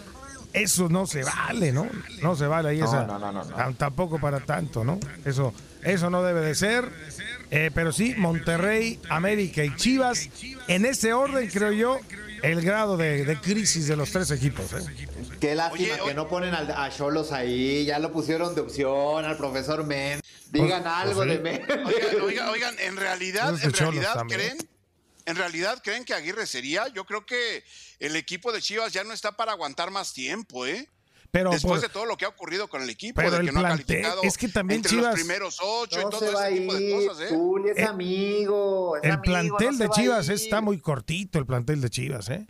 [0.53, 1.87] Eso no se vale, ¿no?
[2.23, 3.07] No se vale ahí No, esa.
[3.07, 3.57] no, no, no, no.
[3.57, 4.99] tam- Tampoco para tanto, ¿no?
[5.25, 5.53] Eso,
[5.83, 6.91] eso no debe de ser.
[7.51, 10.29] Eh, pero sí, Monterrey, América y Chivas,
[10.69, 12.01] en ese orden creo yo,
[12.43, 14.73] el grado de, de crisis de los tres equipos.
[14.75, 15.07] ¿eh?
[15.41, 19.25] Qué lástima Oye, que no ponen al- a Cholos ahí, ya lo pusieron de opción
[19.25, 20.21] al profesor Men.
[20.51, 21.37] Digan Pues- algo pues sí.
[21.37, 21.63] de Men.
[21.87, 24.59] Oigan, oigan, oigan, en realidad, en realidad creen,
[25.27, 26.89] en realidad creen que Aguirre sería.
[26.89, 27.65] Yo creo que
[27.99, 30.89] el equipo de Chivas ya no está para aguantar más tiempo, ¿eh?
[31.31, 33.47] Pero Después por- de todo lo que ha ocurrido con el equipo, Pero de el
[33.47, 36.09] que no ha plantel, calificado es que también entre Chivas- los primeros ocho y No
[36.11, 37.25] todo va a ese tipo de cosas, ¿eh?
[37.73, 38.97] Es Eh, amigo.
[38.97, 39.23] es el amigo,
[39.57, 42.47] plantel no de Chivas está muy cortito, el plantel de Chivas, ¿eh?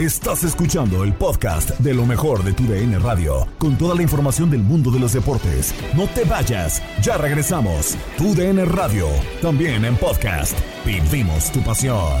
[0.00, 4.48] Estás escuchando el podcast de lo mejor de tu DN Radio, con toda la información
[4.48, 5.74] del mundo de los deportes.
[5.94, 7.96] No te vayas, ya regresamos.
[8.16, 9.08] Tu DN Radio,
[9.42, 10.56] también en podcast.
[10.84, 12.20] Vivimos tu pasión.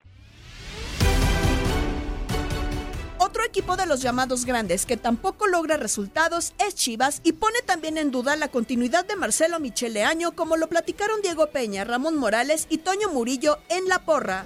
[3.31, 7.97] Otro equipo de los llamados grandes que tampoco logra resultados es Chivas y pone también
[7.97, 12.67] en duda la continuidad de Marcelo Michele Año, como lo platicaron Diego Peña, Ramón Morales
[12.69, 14.43] y Toño Murillo en La Porra.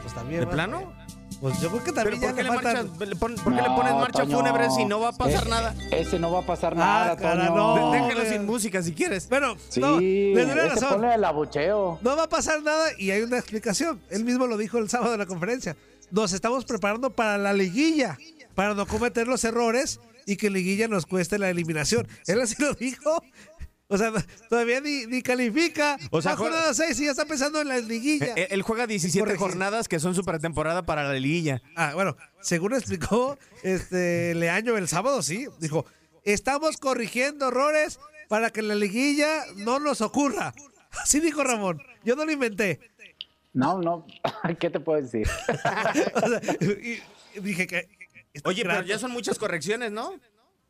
[0.00, 0.40] Pues también.
[0.40, 0.90] ¿De plano?
[1.42, 3.34] Pues yo creo que ¿Pero también por ya qué, le le, faltan- marchas- le pon-
[3.34, 4.38] por qué le pones marcha Toño.
[4.38, 5.74] fúnebre si no va a pasar nada?
[5.90, 7.56] Ese no va a pasar Ah, nada, cara, Toño.
[7.56, 7.90] no.
[7.92, 9.28] De- Déjalo sin música si quieres.
[9.28, 10.88] Bueno, Sí, no, le doy ese razón.
[10.94, 11.98] ponle el abucheo.
[12.00, 14.00] No va a pasar nada y hay una explicación.
[14.08, 15.76] Él mismo lo dijo el sábado en la conferencia.
[16.12, 18.16] Nos estamos preparando para la liguilla,
[18.54, 22.06] para no cometer los errores y que liguilla nos cueste la eliminación.
[22.26, 23.22] Él así lo dijo.
[23.88, 24.10] O sea,
[24.48, 25.98] todavía ni, ni califica.
[26.10, 28.32] O sea, jornada 6 y ya está pensando en la liguilla.
[28.36, 29.38] Eh, Él juega 17 Corregir.
[29.40, 31.60] jornadas que son su pretemporada para la liguilla.
[31.76, 35.46] Ah, bueno, según explicó este Leaño el sábado, sí.
[35.60, 35.84] Dijo,
[36.24, 37.98] estamos corrigiendo errores
[38.28, 40.54] para que la liguilla no nos ocurra.
[41.02, 41.82] Así dijo Ramón.
[42.04, 42.80] Yo no lo inventé.
[43.52, 44.06] No, no.
[44.58, 45.26] ¿Qué te puedo decir?
[47.34, 47.88] y dije que.
[48.44, 50.12] Oye, pero ya son muchas correcciones, ¿no?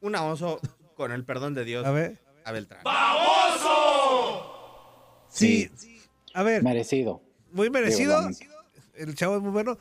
[0.00, 0.60] Una oso,
[0.96, 1.86] con el perdón de Dios.
[1.86, 2.18] A ver.
[2.44, 2.82] A Beltrán.
[5.28, 5.70] Sí.
[6.34, 6.62] A ver.
[6.62, 7.22] Merecido.
[7.52, 8.28] Muy merecido.
[8.28, 8.46] Digo,
[8.94, 9.78] El chavo es muy bueno.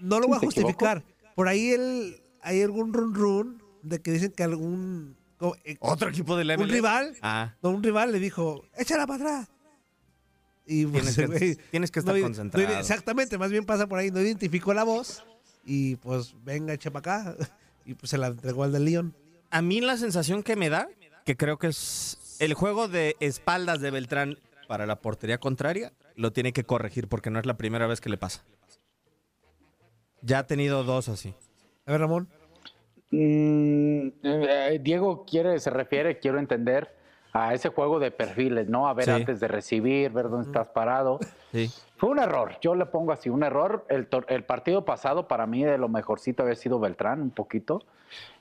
[0.00, 1.02] No lo voy a ¿Te justificar.
[1.34, 5.16] Por ahí el, hay algún run run de que dicen que algún.
[5.64, 6.70] eh, ¿Otro equipo de la Un MLS?
[6.72, 7.16] rival.
[7.22, 7.54] Ah.
[7.62, 9.48] No, un rival le dijo, échala para atrás.
[10.66, 12.68] Y pues, Tienes que- güey, tienes que estar no- concentrado.
[12.68, 15.24] no- exactamente, más bien pasa por ahí, no identificó la voz
[15.64, 17.36] y pues venga, echa para acá.
[17.84, 19.12] Y pues se la entregó al del León.
[19.50, 20.88] A mí la sensación que me da,
[21.24, 26.32] que creo que es el juego de espaldas de Beltrán para la portería contraria, lo
[26.32, 28.44] tiene que corregir porque no es la primera vez que le pasa.
[30.20, 31.34] Ya ha tenido dos así.
[31.84, 32.28] A ver, Ramón.
[33.10, 36.88] Mm, eh, Diego quiere, se refiere, quiero entender,
[37.32, 38.86] a ese juego de perfiles, ¿no?
[38.86, 39.10] A ver Sí.
[39.10, 41.18] antes de recibir, ver dónde estás parado.
[41.50, 41.70] Sí.
[41.96, 43.84] Fue un error, yo le pongo así, un error.
[43.88, 47.82] El, el partido pasado para mí de lo mejorcito había sido Beltrán, un poquito.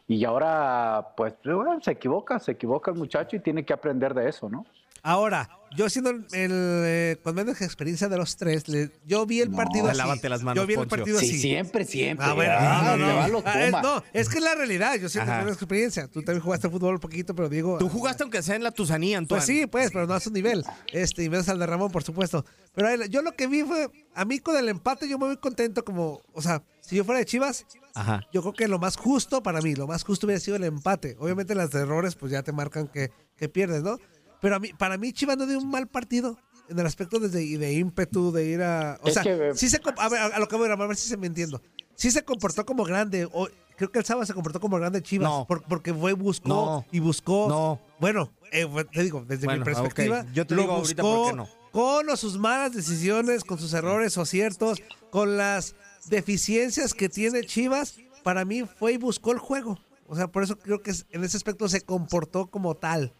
[0.07, 4.27] Y ahora, pues, bueno, se equivoca, se equivoca el muchacho y tiene que aprender de
[4.27, 4.65] eso, ¿no?
[5.03, 6.51] Ahora, yo siendo el, el,
[6.85, 9.97] eh, con menos experiencia de los tres, le- yo vi el No, partido así.
[9.97, 11.39] lávate las manos, yo vi el partido Sí, así.
[11.39, 12.25] siempre, siempre.
[12.25, 14.95] Ah, bueno, Ah, no, no, Ah, es, no, es que es la realidad.
[14.95, 16.07] Yo siento menos experiencia.
[16.07, 17.77] Tú también jugaste fútbol un poquito, pero digo.
[17.77, 19.39] Tú jugaste aunque sea en la Tusanía, Antoine.
[19.39, 20.63] Pues sí, pues, pero no a su nivel.
[20.91, 22.45] Este, y menos al de Ramón, por supuesto.
[22.75, 25.83] Pero yo lo que vi fue, a mí con el empate yo me voy contento
[25.83, 28.21] como, o sea, si yo fuera de Chivas, Ajá.
[28.33, 31.15] yo creo que lo más justo para mí, lo más justo hubiera sido el empate.
[31.19, 33.97] Obviamente las errores pues ya te marcan que, que pierdes, ¿no?
[34.41, 37.57] Pero a mí, para mí Chivas no dio un mal partido en el aspecto desde,
[37.57, 38.99] de ímpetu, de ir a...
[39.03, 39.79] O Es sea, que- sí se...
[39.97, 41.61] A ver, a, a lo que voy a a ver si se me entiendo.
[41.95, 43.27] Sí se comportó como grande.
[43.31, 45.29] O, creo que el sábado se comportó como grande Chivas.
[45.29, 45.45] No.
[45.47, 46.85] por- porque fue, buscó No.
[46.91, 47.47] y buscó.
[47.49, 47.81] No.
[47.99, 50.25] Bueno, eh, te digo, desde Bueno, mi perspectiva.
[50.33, 51.49] Yo te lo digo ahorita buscó por qué no.
[51.71, 55.75] con o sus malas decisiones, con sus errores o ciertos, con las
[56.09, 59.77] deficiencias que tiene Chivas, para mí fue y buscó el juego.
[60.07, 63.13] O sea, por eso creo que en ese aspecto se comportó como tal.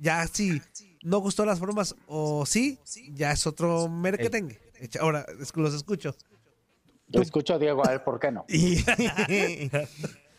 [0.00, 0.60] Ya si
[1.02, 2.78] no gustó las formas o sí,
[3.12, 4.56] ya es otro mere que tenga.
[5.00, 6.16] Ahora, los escucho.
[7.08, 8.44] Yo escucho a Diego, a ver, ¿por qué no?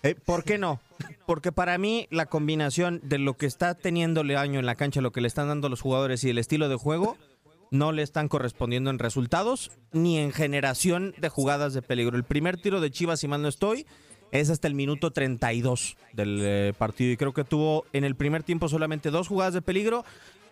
[0.04, 0.80] Eh, ¿Por qué no?
[1.28, 5.12] Porque para mí la combinación de lo que está teniendo Leaño en la cancha, lo
[5.12, 7.18] que le están dando los jugadores y el estilo de juego,
[7.70, 12.18] no le están correspondiendo en resultados ni en generación de jugadas de peligro.
[12.18, 13.86] El primer tiro de Chivas, si mal no estoy,
[14.32, 18.44] es hasta el minuto 32 del eh, partido y creo que tuvo en el primer
[18.44, 20.06] tiempo solamente dos jugadas de peligro.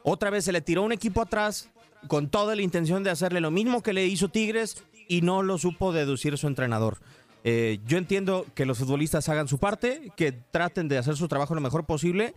[0.04, 1.70] Otra vez se le tiró un equipo atrás
[2.08, 5.58] con toda la intención de hacerle lo mismo que le hizo Tigres y no lo
[5.58, 6.98] supo deducir su entrenador.
[7.44, 11.56] Eh, yo entiendo que los futbolistas hagan su parte, que traten de hacer su trabajo
[11.56, 12.36] lo mejor posible,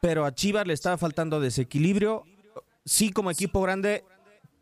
[0.00, 2.24] pero a Chivas le estaba faltando desequilibrio.
[2.84, 4.04] Sí, como equipo grande,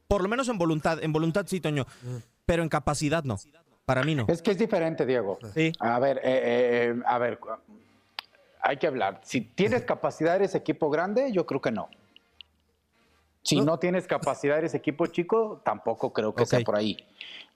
[0.08, 1.86] por lo menos en voluntad, en voluntad sí, Toño,
[2.44, 3.38] pero en capacidad no.
[3.88, 4.26] Para mí no.
[4.28, 5.38] Es que es diferente, Diego.
[5.78, 7.40] A ver, eh, eh, a ver,
[8.60, 9.22] hay que hablar.
[9.22, 11.88] Si tienes capacidad eres equipo grande, yo creo que no.
[13.40, 16.98] Si no, tienes capacidad eres equipo chico, tampoco creo que sea por ahí.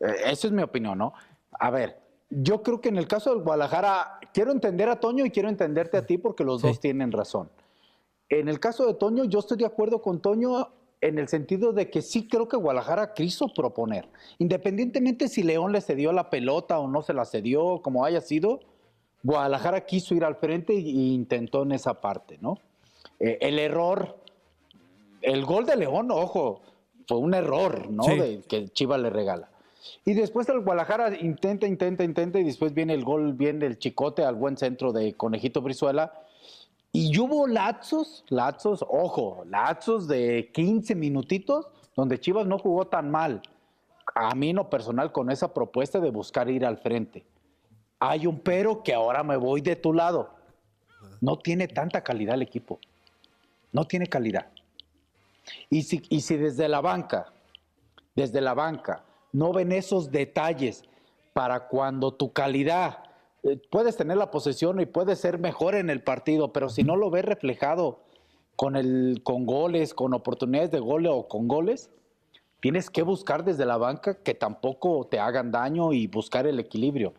[0.01, 1.13] Eh, esa es mi opinión, ¿no?
[1.51, 5.31] A ver, yo creo que en el caso del Guadalajara, quiero entender a Toño y
[5.31, 7.51] quiero entenderte a ti porque los dos tienen razón.
[8.31, 10.71] En el caso de Toño, yo estoy de acuerdo con Toño
[11.03, 14.09] en el sentido de que sí creo que Guadalajara quiso proponer.
[14.39, 18.61] Independientemente si León le cedió la pelota o no se la cedió, como haya sido,
[19.25, 22.59] Guadalajara quiso ir al frente e intentó en esa parte, ¿no?
[23.19, 24.17] Eh, el error,
[25.21, 26.63] el gol de León, ojo,
[27.07, 28.05] fue un error, ¿no?
[28.05, 28.17] Sí.
[28.17, 29.49] De, que Chivas le regala.
[30.05, 34.25] Y después el Guadalajara intenta, intenta, intenta y después viene el gol, viene el chicote
[34.25, 36.13] al buen centro de Conejito Brizuela.
[36.93, 43.41] Y hubo lapsos, lapsos, ojo, lapsos de 15 minutitos donde Chivas no jugó tan mal.
[44.15, 47.25] A mí en lo personal con esa propuesta de buscar ir al frente.
[47.99, 50.35] Hay un pero que ahora me voy de tu lado.
[51.23, 52.79] No tiene tanta calidad el equipo.
[53.73, 54.49] No tiene calidad.
[55.71, 57.33] Y si, y si desde la banca,
[58.15, 59.03] desde la banca,
[59.33, 60.85] no ven esos detalles
[61.33, 62.99] para cuando tu calidad,
[63.45, 66.97] eh, puedes tener la posesión y puedes ser mejor en el partido, pero si no
[66.97, 68.01] lo ves reflejado
[68.57, 71.91] con, el, con goles, con oportunidades de gol o con goles,
[72.61, 77.13] tienes que buscar desde la banca que tampoco te hagan daño y buscar el equilibrio.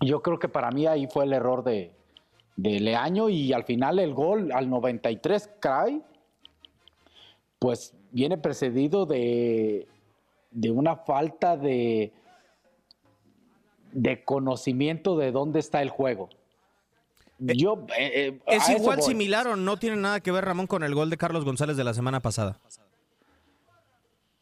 [0.00, 1.92] Yo creo que para mí ahí fue el error de,
[2.56, 6.02] de Leaño y al final el gol al 93 cae,
[7.60, 9.86] pues viene precedido de,
[10.50, 12.12] de una falta de,
[13.92, 16.28] de conocimiento de dónde está el juego.
[17.38, 19.06] Yo, eh, eh, ¿Es igual voy.
[19.06, 21.84] similar o no tiene nada que ver, Ramón, con el gol de Carlos González de
[21.84, 22.58] la semana pasada?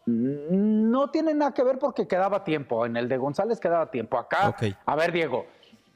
[0.06, 2.86] No tiene nada que ver porque quedaba tiempo.
[2.86, 4.18] En el de González quedaba tiempo.
[4.18, 4.56] Acá,
[4.86, 5.46] a ver, Diego,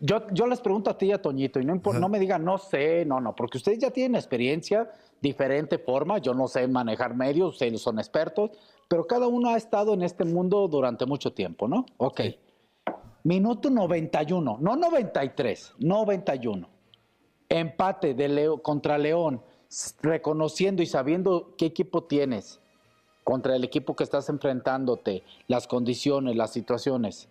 [0.00, 2.44] yo, yo les pregunto a ti y a Toñito, y no, impor- no me digan
[2.44, 6.18] no sé, no, no, porque ustedes ya tienen experiencia, diferente forma.
[6.18, 8.50] Yo no sé manejar medios, ustedes son expertos,
[8.86, 11.86] pero cada uno ha estado en este mundo durante mucho tiempo, ¿no?
[11.96, 12.20] Ok.
[13.24, 16.68] Minuto 91, no 93, 91.
[17.48, 19.42] Empate de Leo, contra León,
[20.00, 22.60] reconociendo y sabiendo qué equipo tienes
[23.24, 27.28] contra el equipo que estás enfrentándote, las condiciones, las situaciones.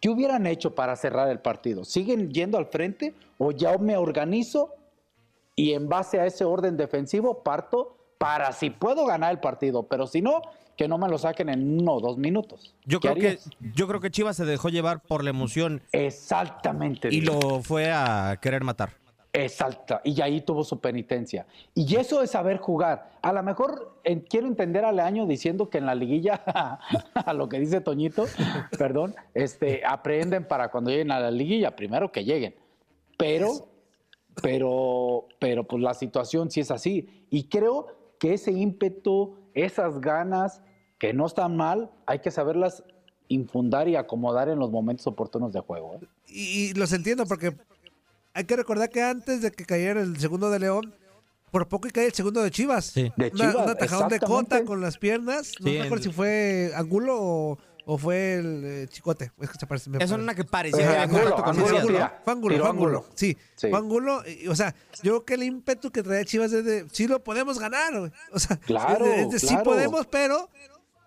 [0.00, 1.84] ¿Qué hubieran hecho para cerrar el partido?
[1.84, 4.74] ¿Siguen yendo al frente o ya me organizo
[5.54, 10.06] y en base a ese orden defensivo parto para si puedo ganar el partido, pero
[10.06, 10.42] si no,
[10.76, 12.74] que no me lo saquen en uno o dos minutos?
[12.84, 13.38] Yo ¿Qué creo, que,
[13.74, 15.82] yo creo que Chivas se dejó llevar por la emoción.
[15.92, 17.08] Exactamente.
[17.10, 19.02] Y lo fue a querer matar.
[19.34, 21.46] Exacto, y ahí tuvo su penitencia.
[21.74, 23.12] Y eso es saber jugar.
[23.22, 26.34] A lo mejor quiero entender al año diciendo que en la liguilla,
[27.14, 28.26] a lo que dice Toñito,
[28.78, 32.54] perdón, este, aprenden para cuando lleguen a la liguilla, primero que lleguen.
[33.16, 33.68] Pero,
[34.42, 37.26] pero, pero pues la situación sí es así.
[37.30, 37.86] Y creo
[38.18, 40.60] que ese ímpetu, esas ganas,
[40.98, 42.84] que no están mal, hay que saberlas
[43.28, 45.94] infundar y acomodar en los momentos oportunos de juego.
[46.00, 46.06] ¿eh?
[46.28, 47.54] Y, y los entiendo porque
[48.34, 50.94] hay que recordar que antes de que cayera el segundo de León,
[51.50, 52.94] por poco y cae el segundo de Chivas.
[52.94, 54.26] De Una- Chivas, un atajadón de exactamente.
[54.56, 55.52] Cota con las piernas.
[55.60, 59.32] No Sí, me acuerdo en- si fue Angulo o, o fue el eh, Chicote.
[59.40, 61.66] Es que se parece, era una que parecía que Eh, había Angulo, contacto con Angulo,
[61.66, 61.88] Macías, ¿no?
[61.90, 62.20] tira.
[62.24, 62.98] Fue Angulo, Tiró fue Angulo.
[62.98, 63.12] Angulo.
[63.16, 63.70] Sí, Sí.
[63.70, 64.22] fue Angulo.
[64.28, 67.22] y- O sea, yo creo que el ímpetu que trae Chivas es de, sí lo
[67.24, 68.12] podemos ganar, güey.
[68.32, 70.48] O sea, Claro, es de, es de sí podemos, pero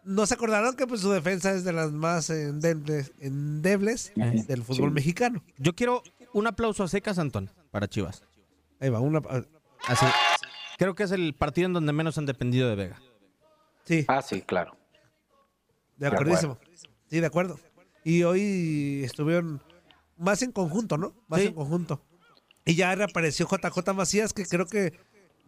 [0.03, 4.89] no se acordaron que pues su defensa es de las más endebles, endebles del fútbol
[4.89, 4.93] Sí.
[4.95, 5.43] mexicano.
[5.57, 8.23] Yo quiero un aplauso a secas, Antón, para Chivas.
[8.79, 9.21] Ahí va, una...
[9.88, 10.05] Así.
[10.77, 13.01] Creo que es el partido en donde menos han dependido de Vega.
[13.85, 14.03] Sí.
[14.09, 14.75] Ah, sí, claro.
[15.97, 16.57] De acuerdísimo.
[17.15, 17.58] Sí, de acuerdo.
[18.04, 19.62] Y hoy estuvieron
[20.17, 21.13] más en conjunto, ¿no?
[21.30, 22.01] Más en conjunto.
[22.65, 24.91] Y ya reapareció JJ Macías, que creo que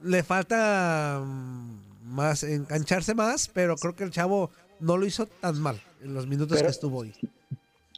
[0.02, 4.50] le falta mm, más engancharse más, pero creo que el chavo
[4.80, 7.14] no lo hizo tan mal en los minutos Pero- que estuvo hoy.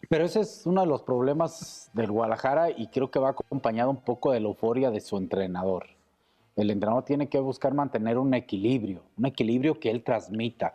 [0.10, 4.02] Pero ese es uno de los problemas del Guadalajara y creo que va acompañado un
[4.02, 5.86] poco de la euforia de su entrenador.
[6.56, 10.74] El entrenador tiene que buscar mantener un equilibrio, un equilibrio que él transmita.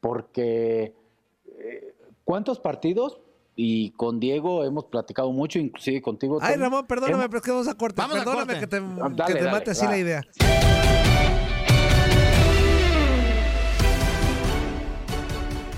[0.00, 0.92] Porque
[2.28, 3.18] ¿cuántos partidos?
[3.56, 6.38] Y con Diego hemos platicado mucho, inclusive contigo.
[6.42, 7.94] Ay, Ramón, perdóname, hemos- pero es que vamos a corte.
[8.02, 8.60] Vamos a Perdóname corte.
[8.60, 10.22] que te, Ah, que te dale, mate así la idea.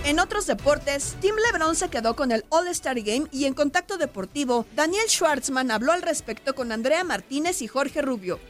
[0.05, 4.67] En otros deportes, Team LeBron se quedó con el All-Star Game y en Contacto Deportivo,
[4.75, 8.41] Daniel Schwartzman habló al respecto con Andrea Martínez y Jorge Rubio.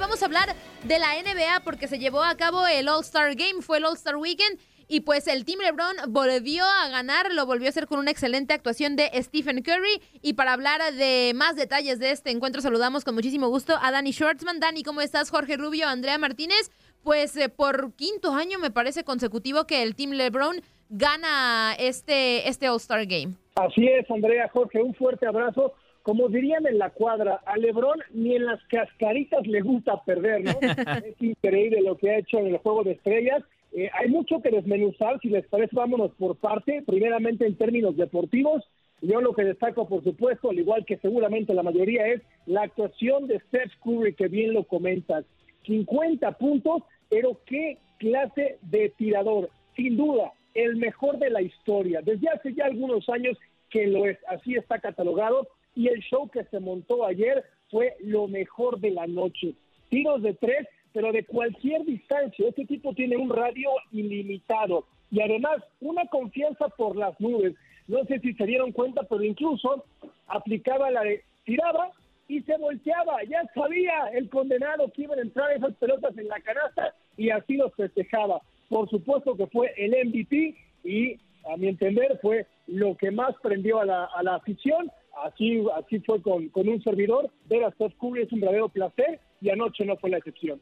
[0.00, 3.76] Vamos a hablar de la NBA porque se llevó a cabo el All-Star Game, fue
[3.78, 4.58] el All-Star Weekend
[4.90, 8.54] y pues el Team LeBron volvió a ganar, lo volvió a hacer con una excelente
[8.54, 13.14] actuación de Stephen Curry y para hablar de más detalles de este encuentro saludamos con
[13.14, 14.58] muchísimo gusto a Dani Schwartzman.
[14.58, 15.30] Dani, ¿cómo estás?
[15.30, 16.72] Jorge Rubio, Andrea Martínez.
[17.04, 20.56] Pues eh, por quinto año me parece consecutivo que el Team LeBron
[20.88, 23.34] gana este, este All-Star Game.
[23.54, 25.72] Así es, Andrea, Jorge, un fuerte abrazo.
[26.02, 30.58] Como dirían en la cuadra, a Lebrón ni en las cascaritas le gusta perder, ¿no?
[31.06, 33.44] es increíble lo que ha hecho en el Juego de Estrellas.
[33.72, 36.82] Eh, hay mucho que desmenuzar, si les parece, vámonos por parte.
[36.86, 38.64] Primeramente en términos deportivos,
[39.02, 43.26] yo lo que destaco, por supuesto, al igual que seguramente la mayoría, es la actuación
[43.26, 45.24] de Steph Curry, que bien lo comentas.
[45.66, 49.50] 50 puntos, pero qué clase de tirador.
[49.76, 52.00] Sin duda, el mejor de la historia.
[52.02, 53.38] Desde hace ya algunos años
[53.70, 55.48] que lo es, así está catalogado.
[55.74, 59.54] Y el show que se montó ayer fue lo mejor de la noche.
[59.88, 62.48] Tiros de tres, pero de cualquier distancia.
[62.48, 67.54] Este tipo tiene un radio ilimitado y además una confianza por las nubes.
[67.88, 69.84] No sé si se dieron cuenta, pero incluso
[70.28, 71.90] aplicaba la de tiraba
[72.28, 73.22] y se volteaba.
[73.24, 77.56] Ya sabía el condenado que iban a entrar esas pelotas en la canasta y así
[77.56, 78.40] los festejaba.
[78.68, 80.54] Por supuesto que fue el MVP
[80.84, 81.18] y
[81.52, 84.90] a mi entender fue lo que más prendió a la, a la afición.
[85.24, 87.30] Así, así fue con, con un servidor.
[87.46, 90.60] Ver a Steph Curry es un verdadero placer y anoche no fue la excepción.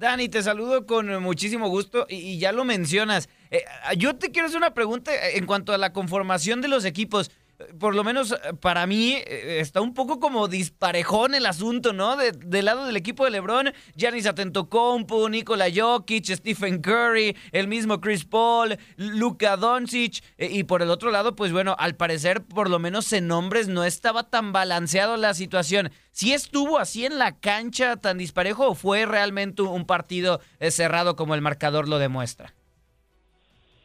[0.00, 3.28] Dani, te saludo con muchísimo gusto y, y ya lo mencionas.
[3.50, 3.64] Eh,
[3.98, 7.30] yo te quiero hacer una pregunta en cuanto a la conformación de los equipos.
[7.78, 12.16] Por lo menos eh, para mí, eh, está un poco como disparejón el asunto, ¿no?
[12.16, 18.00] De- del lado del equipo de LeBron, Giannis Antetokounmpo, Nikola Jokic, Stephen Curry, el mismo
[18.00, 22.68] Chris Paul, Luka Doncic, eh, y por el otro lado, pues bueno, al parecer, por
[22.70, 25.90] lo menos en nombres, no estaba tan balanceado la situación.
[26.12, 30.40] ¿Sí estuvo así en la cancha tan disparejo o fue realmente un partido
[30.70, 32.54] cerrado como el marcador lo demuestra?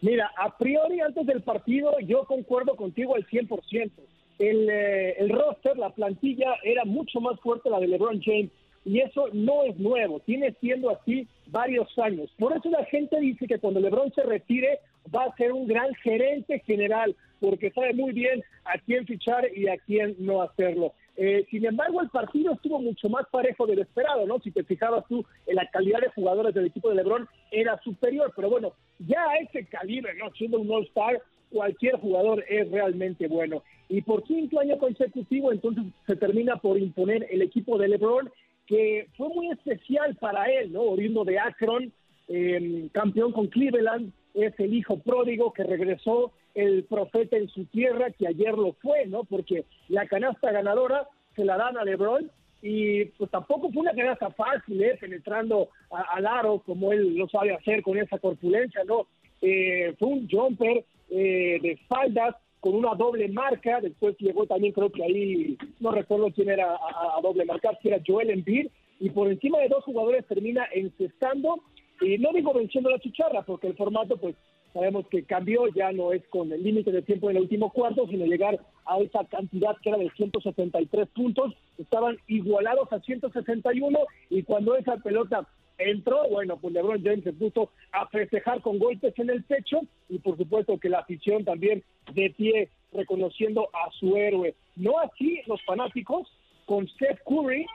[0.01, 3.91] Mira, a priori antes del partido yo concuerdo contigo al 100%.
[4.37, 8.51] El, eh, el roster, la plantilla era mucho más fuerte la de LeBron James
[8.85, 12.29] y eso no es nuevo, tiene siendo así varios años.
[12.37, 14.79] Por eso la gente dice que cuando LeBron se retire
[15.13, 19.67] va a ser un gran gerente general porque sabe muy bien a quién fichar y
[19.67, 20.93] a quién no hacerlo.
[21.17, 24.39] Eh, sin embargo, el partido estuvo mucho más parejo de lo esperado, ¿no?
[24.39, 28.33] Si te fijabas tú en la calidad de jugadores del equipo de LeBron, era superior,
[28.35, 30.29] pero bueno, ya a ese calibre, ¿no?
[30.31, 33.63] Siendo un All-Star, cualquier jugador es realmente bueno.
[33.87, 38.29] Y por quinto año consecutivo, entonces se termina por imponer el equipo de LeBron,
[38.67, 40.81] que fue muy especial para él, ¿no?
[40.81, 41.93] Oriundo de Akron,
[42.27, 48.11] eh, campeón con Cleveland, es el hijo pródigo que regresó el profeta en su tierra,
[48.11, 49.25] que ayer lo fue, ¿no?
[49.25, 52.31] Porque la canasta ganadora se la dan a LeBron
[52.61, 54.97] y pues tampoco fue una canasta fácil, ¿eh?
[54.99, 59.07] Penetrando al aro como él lo sabe hacer con esa corpulencia, ¿no?
[59.41, 64.91] Eh, fue un jumper eh, de espaldas con una doble marca, después llegó también creo
[64.91, 69.29] que ahí, no recuerdo quién era a doble marcar, si era Joel Embiid, y por
[69.29, 71.61] encima de dos jugadores termina encestando,
[72.01, 74.35] y no digo venciendo la chicharra, porque el formato pues
[74.75, 78.05] sabemos que cambió, ya no es con el límite de tiempo en el último cuarto,
[78.09, 83.97] sino llegar a esa cantidad que era de 173 puntos, estaban igualados a 161
[84.29, 85.47] y cuando esa pelota
[85.77, 90.19] entró, bueno, pues LeBron James se puso a festejar con golpes en el pecho y
[90.19, 91.81] por supuesto que la afición también
[92.13, 94.55] de pie reconociendo a su héroe.
[94.75, 96.27] No así los fanáticos
[96.65, 97.65] con Steph Curry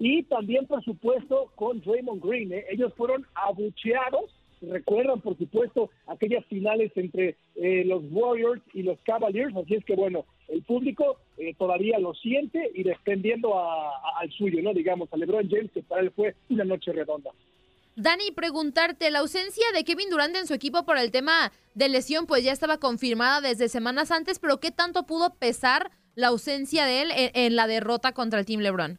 [0.00, 2.52] y también por supuesto con Draymond Green.
[2.52, 2.66] ¿eh?
[2.70, 9.54] Ellos fueron abucheados recuerdan, por supuesto, aquellas finales entre eh, los Warriors y los Cavaliers,
[9.56, 14.30] así es que bueno, el público eh, todavía lo siente y defendiendo a- a- al
[14.32, 14.74] suyo, ¿no?
[14.74, 17.30] Digamos, a LeBron James, que para él fue una noche redonda.
[17.96, 22.26] Dani, preguntarte, la ausencia de Kevin Durant en su equipo por el tema de lesión,
[22.26, 27.02] pues ya estaba confirmada desde semanas antes, pero ¿qué tanto pudo pesar la ausencia de
[27.02, 28.98] él en, en la derrota contra el Team LeBron?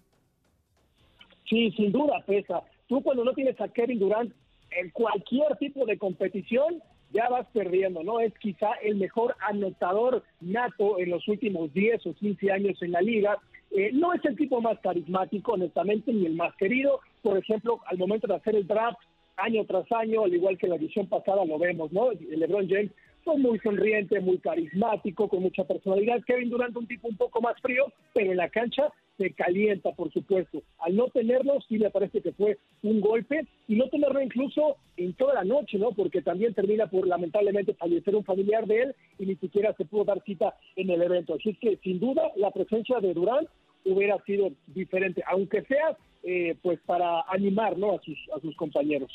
[1.49, 2.62] Sí, sin duda pesa.
[2.88, 4.34] Tú cuando no tienes a Kevin Durant
[4.72, 6.82] en cualquier tipo de competición,
[7.13, 8.19] ya vas perdiendo, ¿no?
[8.19, 13.01] Es quizá el mejor anotador nato en los últimos 10 o 15 años en la
[13.01, 13.38] liga.
[13.72, 16.99] Eh, no es el tipo más carismático, honestamente, ni el más querido.
[17.22, 18.99] Por ejemplo, al momento de hacer el draft,
[19.38, 22.11] año tras año, al igual que la edición pasada, lo vemos, ¿no?
[22.11, 22.91] El LeBron James
[23.24, 26.22] fue muy sonriente, muy carismático, con mucha personalidad.
[26.26, 28.91] Kevin Durant, un tipo un poco más frío, pero en la cancha
[29.22, 30.63] se calienta, por supuesto.
[30.80, 35.13] Al no tenerlo, sí me parece que fue un golpe, y no tenerlo incluso en
[35.13, 35.91] toda la noche, ¿no?
[35.91, 40.05] Porque también termina por, lamentablemente, fallecer un familiar de él y ni siquiera se pudo
[40.05, 41.36] dar cita en el evento.
[41.36, 43.47] Así que, sin duda, la presencia de Durant
[43.86, 47.95] hubiera sido diferente, aunque sea, eh, pues, para animar, ¿no?
[47.95, 49.11] A sus, a sus compañeros.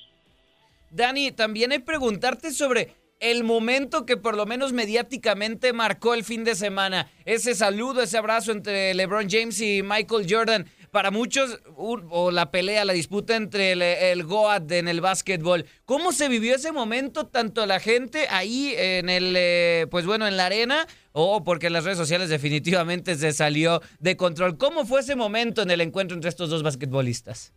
[0.91, 6.45] Dani, también hay preguntarte sobre el momento que por lo menos mediáticamente marcó el fin
[6.45, 7.11] de semana.
[7.25, 10.67] Ese saludo, ese abrazo entre LeBron James y Michael Jordan.
[10.91, 15.67] Para muchos, o la pelea, la disputa entre el, el Goat en el básquetbol.
[15.85, 20.37] ¿Cómo se vivió ese momento, tanto la gente ahí en el, eh, pues bueno, en
[20.37, 24.57] la arena, o porque en las redes sociales definitivamente se salió de control?
[24.57, 27.53] ¿Cómo fue ese momento en el encuentro entre estos dos basquetbolistas?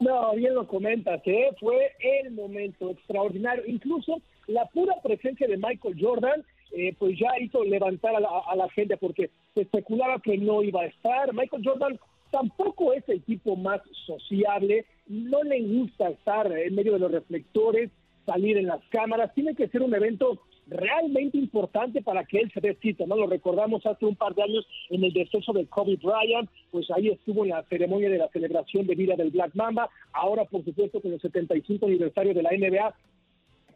[0.00, 1.50] No, bien lo comentas, ¿eh?
[1.60, 3.64] fue el momento extraordinario.
[3.66, 8.56] Incluso la pura presencia de Michael Jordan, eh, pues ya hizo levantar a la, a
[8.56, 11.32] la gente porque se especulaba que no iba a estar.
[11.32, 11.98] Michael Jordan
[12.30, 17.90] tampoco es el tipo más sociable, no le gusta estar en medio de los reflectores,
[18.26, 22.60] salir en las cámaras, tiene que ser un evento realmente importante para que él se
[22.60, 22.76] dé
[23.06, 23.16] ¿no?
[23.16, 27.08] Lo recordamos hace un par de años en el deceso de Kobe Bryant, pues ahí
[27.08, 31.00] estuvo en la ceremonia de la celebración de vida del Black Mamba, ahora por supuesto
[31.00, 32.94] con el 75 aniversario de la NBA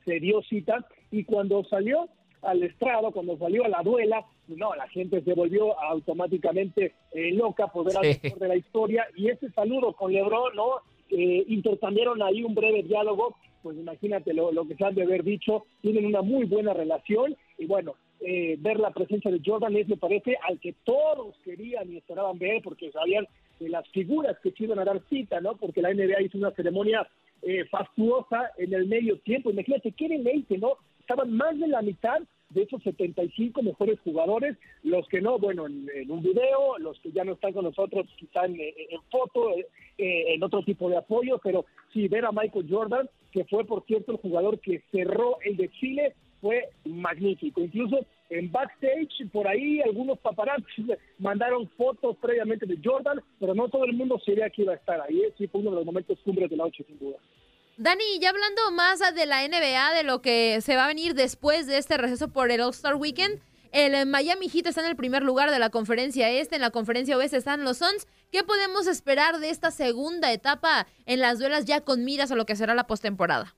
[0.08, 2.08] se dio cita y cuando salió
[2.40, 7.66] al estrado, cuando salió a la duela, no, la gente se volvió automáticamente eh, loca
[7.68, 8.32] por ver al Sí.
[8.40, 10.68] de la historia y ese saludo con LeBron, ¿no?
[11.10, 15.24] Eh, intercambiaron ahí un breve diálogo, pues imagínate lo, lo que se han de haber
[15.24, 19.88] dicho, tienen una muy buena relación y bueno, eh, ver la presencia de Jordan es,
[19.88, 23.26] me parece, al que todos querían y esperaban ver porque sabían
[23.60, 25.56] de las figuras que se iban a dar cita, ¿no?
[25.56, 27.06] Porque la NBA hizo una ceremonia
[27.42, 29.50] eh, fastuosa en el medio tiempo.
[29.50, 30.74] Imagínate, Kevin Leite, ¿no?
[31.00, 32.18] Estaban más de la mitad
[32.50, 37.24] de esos 75 mejores jugadores, los que no, bueno, en, un video, los que ya
[37.24, 39.66] no están con nosotros, quizá en, en foto, eh,
[39.98, 43.84] eh, en otro tipo de apoyo, pero sí ver a Michael Jordan, que fue, por
[43.84, 47.60] cierto, el jugador que cerró el desfile, fue magnífico.
[47.60, 50.86] Incluso en backstage, por ahí, algunos paparazzi
[51.18, 55.00] mandaron fotos previamente de Jordan, pero no todo el mundo sabía que iba a estar
[55.00, 55.20] ahí.
[55.20, 55.32] ¿eh?
[55.38, 57.16] Sí, fue uno de los momentos cumbres de la noche, sin duda.
[57.78, 61.66] Dani, ya hablando más de la NBA, de lo que se va a venir después
[61.66, 63.40] de este receso por el All-Star Weekend,
[63.72, 67.16] el Miami Heat está en el primer lugar de la conferencia este, en la conferencia
[67.16, 68.08] oeste están los Suns.
[68.32, 72.46] ¿Qué podemos esperar de esta segunda etapa en las duelas ya con miras a lo
[72.46, 73.54] que será la postemporada?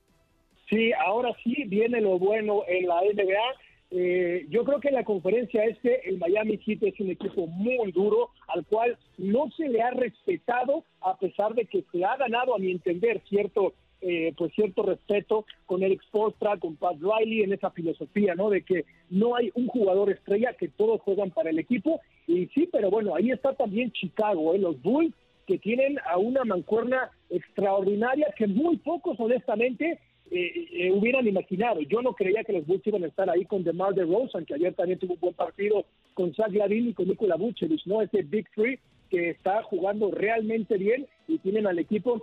[0.69, 3.70] Sí, ahora sí viene lo bueno en la NBA.
[3.91, 8.29] Eh, yo creo que la conferencia este, el Miami Heat es un equipo muy duro,
[8.47, 12.59] al cual no se le ha respetado, a pesar de que se ha ganado, a
[12.59, 13.73] mi entender, cierto
[14.03, 18.49] eh, pues cierto respeto con el Expostra, con Pat Riley en esa filosofía, ¿no?
[18.49, 22.01] De que no hay un jugador estrella, que todos juegan para el equipo.
[22.25, 24.57] Y sí, pero bueno, ahí está también Chicago, ¿eh?
[24.57, 25.13] Los Bulls,
[25.45, 29.99] que tienen a una mancuerna extraordinaria que muy pocos, honestamente,
[30.31, 31.81] eh, eh, hubieran imaginado.
[31.81, 34.73] Yo no creía que los Bulls iban a estar ahí con DeMar DeRozan, que ayer
[34.73, 38.01] también tuvo un buen partido con Zach Lavin y con Nikola Vucevic, ¿no?
[38.01, 38.79] Ese Big Three
[39.09, 42.21] que está jugando realmente bien y tienen al equipo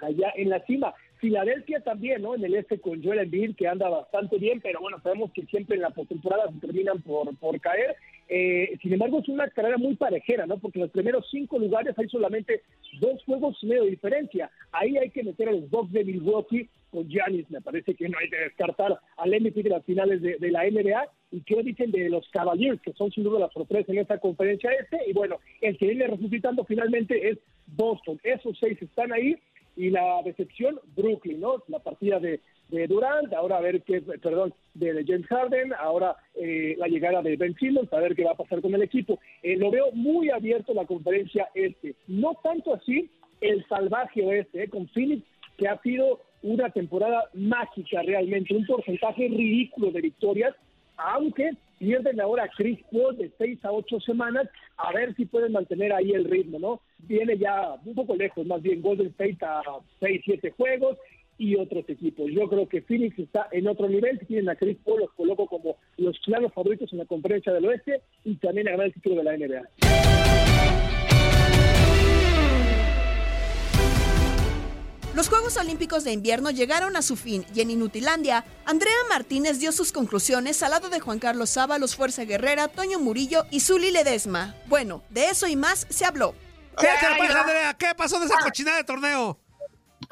[0.00, 0.94] allá en la cima.
[1.18, 2.34] Filadelfia también, ¿no?
[2.34, 5.76] En el este con Joel Embiid, que anda bastante bien, pero bueno, sabemos que siempre
[5.76, 7.94] en la postemporada se terminan por, por caer.
[8.28, 10.58] Eh, sin embargo, es una carrera muy parejera, ¿no?
[10.58, 12.62] Porque en los primeros cinco lugares hay solamente
[13.00, 14.50] dos juegos y medio de diferencia.
[14.72, 17.50] Ahí hay que meter a los dos de Milwaukee con Giannis.
[17.50, 20.64] Me parece que no hay que descartar al MVP de las finales de, de la
[20.64, 21.06] NBA.
[21.32, 24.70] ¿Y qué dicen de los Cavaliers, que son sin duda la sorpresa en esta conferencia
[24.70, 24.98] este?
[25.06, 28.20] Y bueno, el que viene resucitando finalmente es Boston.
[28.22, 29.36] Esos seis están ahí
[29.76, 31.62] y la decepción Brooklyn, ¿no?
[31.68, 36.74] La partida de, de Durant, ahora a ver qué, perdón, de, James Harden, ahora eh,
[36.78, 39.20] la llegada de Ben Simmons, a ver qué va a pasar con el equipo.
[39.42, 43.10] Eh, lo veo muy abierto la conferencia este, no tanto así
[43.40, 45.24] el salvaje oeste, eh, con Phoenix,
[45.56, 50.54] que ha sido una temporada mágica realmente, un porcentaje ridículo de victorias,
[50.96, 55.92] aunque pierden ahora Chris Paul de seis a ocho semanas, a ver si pueden mantener
[55.92, 56.80] ahí el ritmo, ¿no?
[56.98, 59.62] Viene ya un poco lejos, más bien Golden State a
[60.00, 60.98] seis, siete juegos
[61.38, 62.30] y otros equipos.
[62.30, 65.46] Yo creo que Phoenix está en otro nivel, si tienen a Chris Paul, los coloco
[65.46, 69.16] como los claros favoritos en la conferencia del oeste y también a ganar el título
[69.16, 70.64] de la NBA.
[75.14, 79.70] Los Juegos Olímpicos de Invierno llegaron a su fin y en Inutilandia, Andrea Martínez dio
[79.70, 84.56] sus conclusiones al lado de Juan Carlos Sábalos, Fuerza Guerrera, Toño Murillo y Zuli Ledesma.
[84.66, 86.34] Bueno, de eso y más se habló.
[86.76, 87.74] ¿Qué, qué, Andrea?
[87.74, 89.38] ¿Qué pasó de esa cochinada de torneo?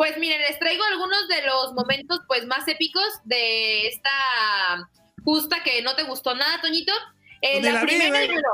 [0.02, 4.10] Pues miren, les traigo algunos de los momentos pues más épicos de esta
[5.24, 6.92] justa que no te gustó nada, Toñito.
[7.40, 8.50] Eh, la primera, bueno,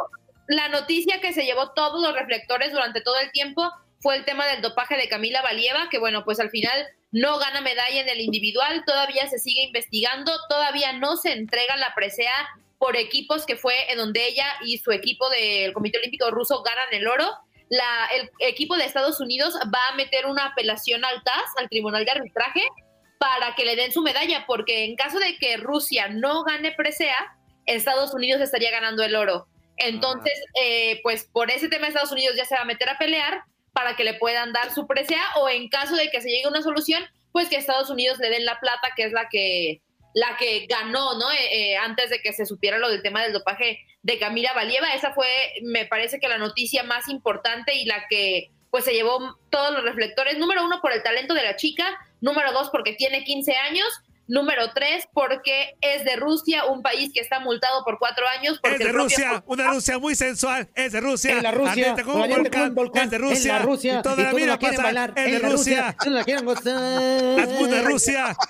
[0.46, 3.66] la noticia que se llevó todos los reflectores durante todo el tiempo
[4.00, 7.62] fue el tema del dopaje de Camila Valieva, que bueno, pues al final no gana
[7.62, 12.34] medalla en el individual, todavía se sigue investigando, todavía no se entrega la presea
[12.76, 16.92] por equipos que fue en donde ella y su equipo del Comité Olímpico Ruso ganan
[16.92, 17.24] el oro.
[17.70, 22.04] La, el equipo de Estados Unidos va a meter una apelación al TAS, al Tribunal
[22.04, 22.62] de Arbitraje,
[23.18, 27.36] para que le den su medalla, porque en caso de que Rusia no gane presea,
[27.66, 29.46] Estados Unidos estaría ganando el oro.
[29.76, 33.42] Entonces, eh, pues por ese tema Estados Unidos ya se va a meter a pelear
[33.72, 36.50] para que le puedan dar su presea o en caso de que se llegue a
[36.50, 39.82] una solución, pues que Estados Unidos le den la plata, que es la que
[40.18, 41.30] la que ganó, ¿no?
[41.30, 44.92] Eh, eh, antes de que se supiera lo del tema del dopaje de Camila Valieva.
[44.92, 45.28] Esa fue,
[45.62, 49.84] me parece que la noticia más importante y la que pues se llevó todos los
[49.84, 50.36] reflectores.
[50.38, 51.96] Número uno, por el talento de la chica.
[52.20, 53.86] Número dos, porque tiene 15 años.
[54.28, 58.58] Número tres, porque es de Rusia, un país que está multado por cuatro años.
[58.62, 60.68] Porque Es de propio- Rusia, una Rusia muy sensual.
[60.74, 61.32] Es de Rusia.
[61.38, 62.68] En la Rusia, ardiente como un valiente como volcán.
[62.68, 63.04] un volcán.
[63.04, 63.50] Es de Rusia.
[63.52, 63.98] En la Rusia.
[63.98, 64.82] Y toda y la vida pasa.
[64.82, 65.12] bailar.
[65.16, 65.96] Es de en la Rusia.
[65.98, 66.64] Todos la quieren gozar.
[67.68, 68.36] De Rusia.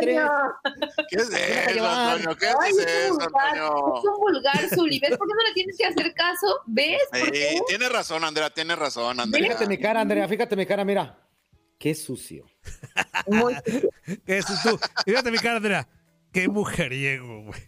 [0.00, 0.20] Tres.
[1.08, 1.86] ¿Qué es eso.
[1.86, 2.36] Antonio?
[2.36, 3.94] ¿Qué Ay, es es eso, un vulgar, Antonio?
[3.98, 5.00] es un vulgar, Zuli.
[5.00, 6.60] ¿Ves por qué no le tienes que hacer caso?
[6.66, 7.02] ¿Ves?
[7.14, 9.42] Eh, tienes razón, Andrea, tienes razón, Andrea.
[9.48, 11.16] Fíjate mi cara, Andrea, fíjate mi cara, mira.
[11.78, 12.46] Qué sucio.
[14.26, 14.78] ¿Qué es tú?
[15.04, 15.88] Fíjate mi cara, Andrea.
[16.32, 17.60] Qué mujeriego, güey.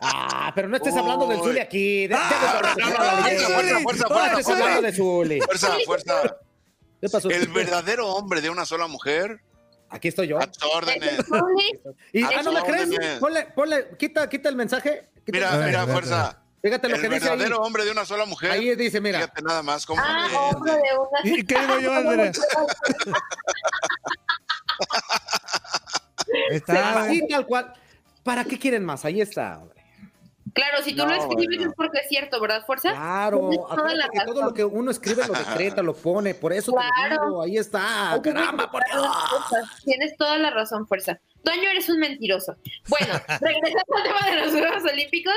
[0.00, 1.46] Ah, pero no estés hablando del Uy.
[1.46, 2.06] Zuli aquí.
[2.08, 4.52] De- Ah, no, no, no, fuerza, fuerza, fuerza, No estés fuerza.
[4.64, 5.40] hablando de Zuli.
[5.40, 6.36] Fuerza, fuerza.
[7.00, 7.30] ¿Qué pasó?
[7.30, 9.40] El verdadero hombre de una sola mujer.
[9.88, 10.38] Aquí estoy yo.
[10.40, 11.18] A tus órdenes.
[12.12, 13.18] Y, A ah, ¿no me crees?
[13.18, 15.10] Ponle, ponle, quita, quita el mensaje.
[15.24, 15.66] Quita el Mira, mensaje.
[15.70, 16.39] mira, fuerza.
[16.62, 17.30] Fíjate lo El que dice ahí.
[17.38, 18.50] verdadero hombre de una sola mujer.
[18.50, 19.18] Ahí dice, mira.
[19.20, 21.38] Fíjate nada más cómo Ah, hombre de una.
[21.38, 22.32] ¿Y qué digo yo, Andrea?
[26.50, 27.72] Está, Así tal cual.
[28.22, 29.04] ¿Para qué quieren más?
[29.04, 29.58] Ahí está.
[29.58, 29.80] hombre.
[30.52, 31.70] Claro, si tú No, lo escribes bueno.
[31.70, 32.90] es porque es cierto, ¿verdad, Fuerza?
[32.90, 36.82] Claro, que todo lo que uno escribe lo decreta, lo pone, por eso te lo
[37.08, 37.24] Claro.
[37.26, 39.64] digo, ahí está, caramba, por cosas.
[39.84, 41.20] Tienes toda la razón, Fuerza.
[41.44, 42.56] Toño, eres un mentiroso.
[42.88, 45.36] Bueno, regresando al tema de los Juegos Olímpicos,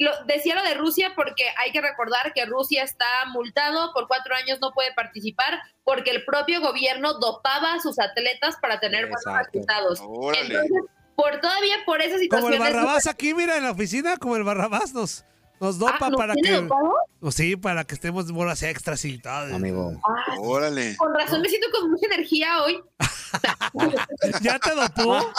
[0.00, 4.34] lo, decía lo de Rusia porque hay que recordar que Rusia está multado por cuatro
[4.34, 9.22] años, no puede participar porque el propio gobierno dopaba a sus atletas para tener buenos
[9.26, 9.50] Exacto.
[9.52, 10.00] resultados.
[10.02, 10.54] Órale.
[10.54, 10.82] Entonces,
[11.16, 12.52] por todavía por esa Como situación...
[12.54, 15.24] el Barrabás aquí, mira, en la oficina, como el Barrabás nos,
[15.60, 16.50] nos dopa Ah, ¿nos para que.
[16.50, 16.94] dopado?
[17.20, 19.52] Pues sí, para que estemos en bolas extras y tal.
[19.52, 19.92] Amigo.
[20.02, 20.96] Ah, Órale.
[20.96, 22.80] con razón me siento con mucha energía hoy.
[24.40, 25.30] ¿Ya te dopó?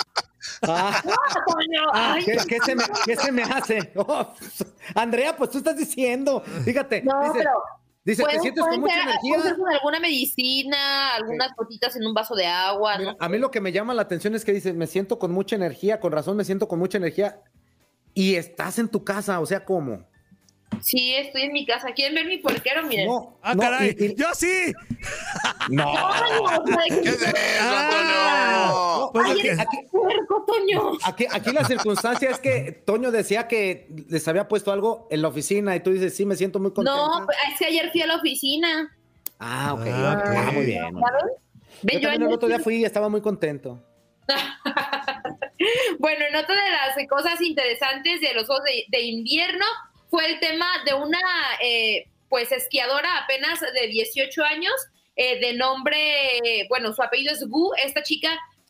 [0.63, 1.01] Ah,
[1.93, 3.91] ah, ¿qué, qué se me, qué se me hace?
[3.95, 4.33] Oh,
[4.95, 7.51] Andrea, pues tú estás diciendo, fíjate, No, dice, pero
[8.03, 9.55] dice, ¿te sientes con mucha energía?
[9.57, 13.17] con alguna medicina, algunas gotitas en un vaso de agua, Mira, ¿no?
[13.19, 15.55] a mí lo que me llama la atención es que dices, me siento con mucha
[15.55, 17.41] energía, con razón me siento con mucha energía,
[18.13, 20.09] y estás en tu casa, o sea, ¿cómo?
[20.81, 21.91] Sí, estoy en mi casa.
[21.93, 22.83] ¿Quieren ver mi porquero?
[22.83, 23.07] Miren.
[23.07, 23.95] No, Ah, no, caray.
[23.99, 24.73] y- y- Yo sí.
[25.69, 25.93] no.
[26.89, 28.57] ¿Qué es eso, Ah,
[29.03, 30.93] no, pues Ay, aquí- eres aquí- puerco, Toño.
[31.03, 35.27] Aquí, aquí la circunstancia es que Toño decía que les había puesto algo en la
[35.27, 36.97] oficina y tú dices, sí, me siento muy contenta.
[36.99, 38.97] No, pues, es que ayer fui a la oficina.
[39.39, 39.81] Ah, ok.
[39.87, 40.53] Ah, Ah, ok.
[40.53, 40.95] muy bien.
[41.83, 43.83] Yo yo el otro día fui- fui y estaba muy contento.
[45.99, 49.65] Bueno, en otra de las cosas interesantes de los Juegos de, de invierno
[50.11, 51.19] fue el tema de una
[51.63, 54.73] eh, pues esquiadora apenas de 18 años,
[55.15, 58.29] eh, de nombre, bueno, su apellido es Gu, esta chica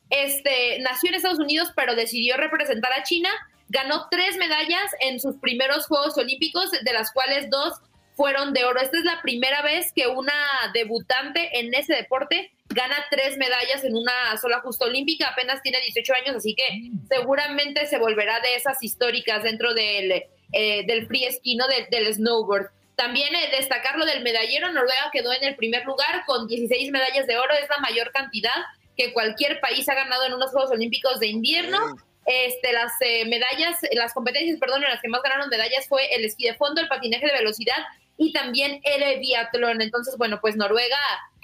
[0.10, 3.30] este, nació en Estados Unidos, pero decidió representar a China,
[3.70, 7.74] ganó tres medallas en sus primeros Juegos Olímpicos, de las cuales dos
[8.16, 8.80] fueron de oro.
[8.80, 10.34] Esta es la primera vez que una
[10.74, 16.14] debutante en ese deporte gana tres medallas en una sola justa olímpica, apenas tiene 18
[16.14, 21.56] años, así que seguramente se volverá de esas históricas dentro del, eh, del free ski,
[21.56, 21.68] ¿no?
[21.68, 22.70] Del, del snowboard.
[22.96, 27.26] También eh, destacar lo del medallero, Noruega quedó en el primer lugar con 16 medallas
[27.26, 28.54] de oro, es la mayor cantidad
[28.96, 31.80] que cualquier país ha ganado en unos Juegos Olímpicos de invierno.
[32.26, 36.24] Este, las eh, medallas, las competencias, perdón, en las que más ganaron medallas fue el
[36.24, 37.78] esquí de fondo, el patinaje de velocidad
[38.18, 39.82] y también el biatlón.
[39.82, 41.00] Entonces, bueno, pues Noruega,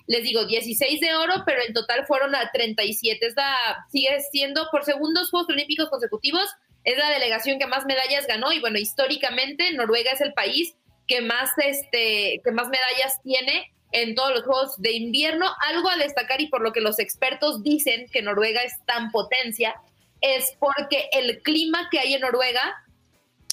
[0.05, 3.25] les digo, 16 de oro, pero en total fueron a 37.
[3.25, 6.47] Es la, sigue siendo por segundos Juegos Olímpicos consecutivos,
[6.87, 10.73] es la delegación que más medallas ganó y bueno, históricamente Noruega es el país
[11.05, 15.49] que más, este, que más medallas tiene en todos los Juegos de invierno.
[15.67, 19.75] Algo a destacar y por lo que los expertos dicen que Noruega es tan potencia
[20.21, 22.73] es porque el clima que hay en Noruega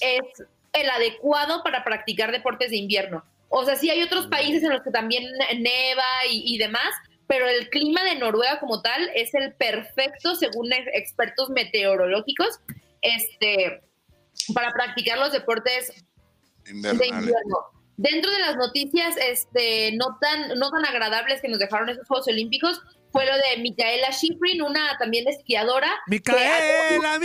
[0.01, 0.23] es
[0.73, 3.25] el adecuado para practicar deportes de invierno.
[3.49, 5.25] O sea, sí hay otros países en los que también
[5.59, 6.95] neva y, y demás,
[7.27, 12.61] pero el clima de Noruega como tal es el perfecto, según ex- expertos meteorológicos,
[13.05, 13.83] este,
[14.55, 15.93] para practicar los deportes
[16.65, 17.59] de invierno.
[17.97, 22.27] Dentro de las noticias este, no, tan, no tan agradables que nos dejaron esos Juegos
[22.27, 22.81] Olímpicos
[23.15, 25.89] fue lo de Micaela Schifrin, una también esquiadora.
[26.09, 27.21] Micaela,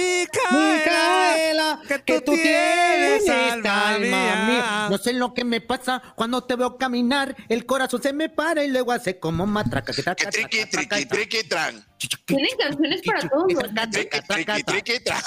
[0.52, 4.88] Micaela, que tú tienes alma mía.
[4.92, 8.64] No sé lo que me pasa cuando te veo caminar, el corazón se me para
[8.64, 9.92] y luego hace como matraca.
[9.92, 11.84] Que Que triqui, triqui, triqui, tran.
[12.26, 15.24] Tienen canciones para todos los Triqui, triqui, triqui, tran.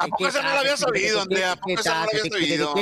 [0.00, 1.52] ¿A poco esa no la habías oído, Andrea?
[1.52, 2.74] ¿A poco esa no la habías oído?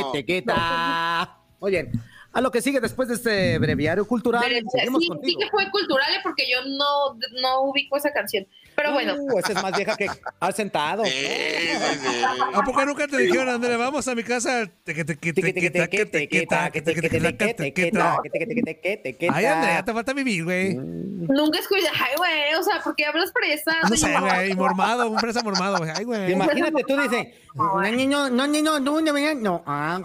[1.59, 1.91] Oye,
[2.33, 6.12] a lo que sigue después de este breviario cultural, Pero, sí, sí que fue cultural
[6.12, 6.20] ¿eh?
[6.22, 8.47] porque yo no, no ubico esa canción.
[8.77, 9.14] Pero uh, bueno.
[9.18, 10.09] Uh, esa es más vieja que
[10.41, 11.05] al sentado.
[11.05, 12.23] Sí, sí,
[12.55, 14.71] ¿A poco nunca te dijeron, Andrea, vamos a mi casa?
[19.33, 20.75] Ay, Andrea, te falta vivir, güey.
[20.75, 23.73] Nunca escuché, ay, güey, o sea, ¿por qué hablas presa?
[23.83, 25.91] Ah, no sé, güey, mormado, un presa mormado, güey.
[25.95, 26.33] Ay, güey.
[26.33, 30.01] Imagínate, tú dices, no, niño, no, niño, no, no, no, ah,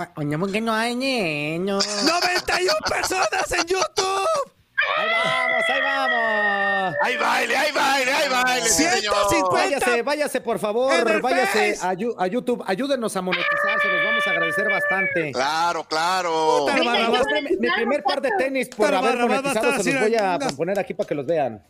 [0.52, 1.86] que no hay niños.
[2.06, 4.55] ¡91 personas en YouTube!
[4.98, 6.96] Ahí vamos, ahí vamos.
[7.02, 8.70] ¡Hay baile, hay baile, hay baile!
[8.70, 9.16] sí, señor!
[9.52, 14.70] Váyase, váyase, por favor, váyase a, YouTube, ayúdenos a monetizar, se los vamos a agradecer
[14.70, 15.32] bastante.
[15.32, 16.66] Claro, claro.
[16.68, 20.16] Mi primer- mi primer par de tenis por Pero haber Barrabás monetizado se los voy
[20.16, 21.64] a unas- poner aquí para que los vean.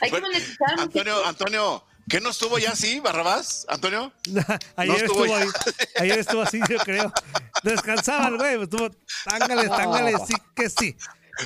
[0.00, 0.80] Hay que monetizar.
[0.80, 3.64] Antonio, Antonio, ¿qué no estuvo ya así, Barrabás?
[3.68, 4.12] ¿Antonio?
[4.76, 5.48] Ayer No estuvo estuvo ahí.
[6.00, 7.12] Ayer estuvo así, yo creo.
[7.62, 8.62] Descansaba el güey.
[8.62, 8.90] Estuvo
[9.24, 10.96] tángale, tángale, sí que sí.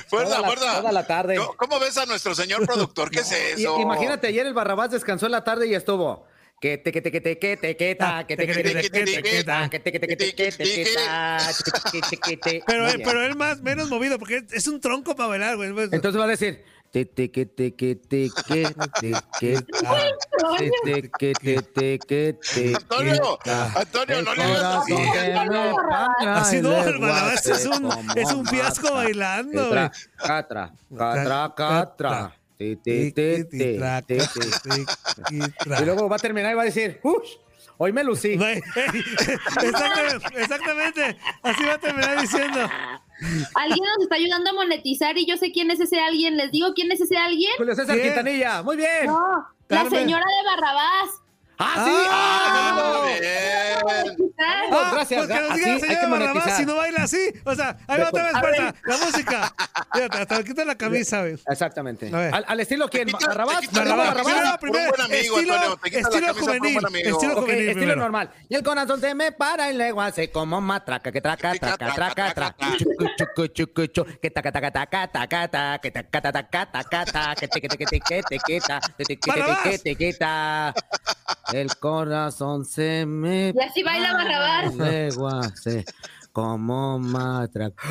[0.07, 0.77] Fuerza, Toda la- fuerza.
[0.79, 1.35] toda la tarde.
[1.37, 3.09] ¿Cómo- ¿Cómo ves a nuestro señor productor?
[3.11, 3.79] ¿Qué es eso?
[3.79, 6.25] Imagínate, ayer el Barrabás descansó en la tarde y estuvo.
[6.61, 9.05] Que te que te que te que te que te que te que te que
[9.05, 11.91] te que ta, que te que te que te que te que ta, que te
[11.91, 12.63] que te que te.
[12.67, 13.09] Pero, Muy él- bien.
[13.09, 15.69] pero él más, menos movido, porque es un tronco para bailar, güey.
[15.91, 19.63] Entonces va a decir, Te, te, que, te, que, te, que, te, que.
[20.57, 23.39] Te, te, que, te, te, que, te, Antonio.
[23.75, 24.93] Antonio, no le hagas así.
[26.27, 28.95] Así no, hermano, es un, es un fiasco mata.
[28.95, 29.69] bailando.
[29.69, 29.89] güey.
[30.17, 32.37] Catra, catra, catra, catra.
[32.57, 34.85] Te, te, te, te, te, te.
[35.31, 37.37] Y luego va a terminar y va a decir, ¡Ush!
[37.77, 38.33] Hoy me lucí.
[39.63, 41.17] Exactamente, exactamente.
[41.41, 42.69] Así va a terminar diciendo.
[43.55, 46.37] Alguien nos está ayudando a monetizar y yo sé quién es ese alguien.
[46.37, 47.51] ¿Les digo quién es ese alguien?
[47.57, 48.07] Julio César ¿Quién?
[48.07, 48.63] Quintanilla.
[48.63, 49.05] Muy bien.
[49.05, 51.20] No, la señora de Barrabás.
[51.63, 51.91] ¡Ah, sí!
[52.09, 52.67] ¡Ah!
[54.73, 55.19] Ah, gracias.
[55.27, 57.33] Porque nos Así diga la señora Barrabás si no baila así.
[57.43, 58.73] O sea, ahí va otra vez.
[58.85, 59.53] La música.
[59.93, 61.27] Fíjate, hasta me quita la camisa.
[61.27, 62.09] Exactamente.
[62.15, 63.07] Al, al estilo quién?
[63.07, 63.71] Quita- ¿Barrabás?
[63.71, 64.07] ¿Barrabás?
[64.15, 64.59] ¿Barrabás?
[65.05, 67.95] amigo, Estilo- estilo juvenil, estilo juvenil estilo primero.
[68.01, 68.31] normal.
[68.49, 72.33] Y el corazón se me para y luego hace como matraca, que traca, traca, traca,
[72.33, 72.67] traca.
[72.77, 77.05] Chucu, chucu, chucu, chu, que taca, taca, taca, taca, taca, que taca, taca, taca, taca,
[77.05, 79.59] taca, que te, que te, que te, que te que te, que te, Barrabás.
[79.63, 80.73] que te quita.
[81.53, 84.73] El corazón se me Y así baila Barrabás.
[86.31, 87.87] Como matraca,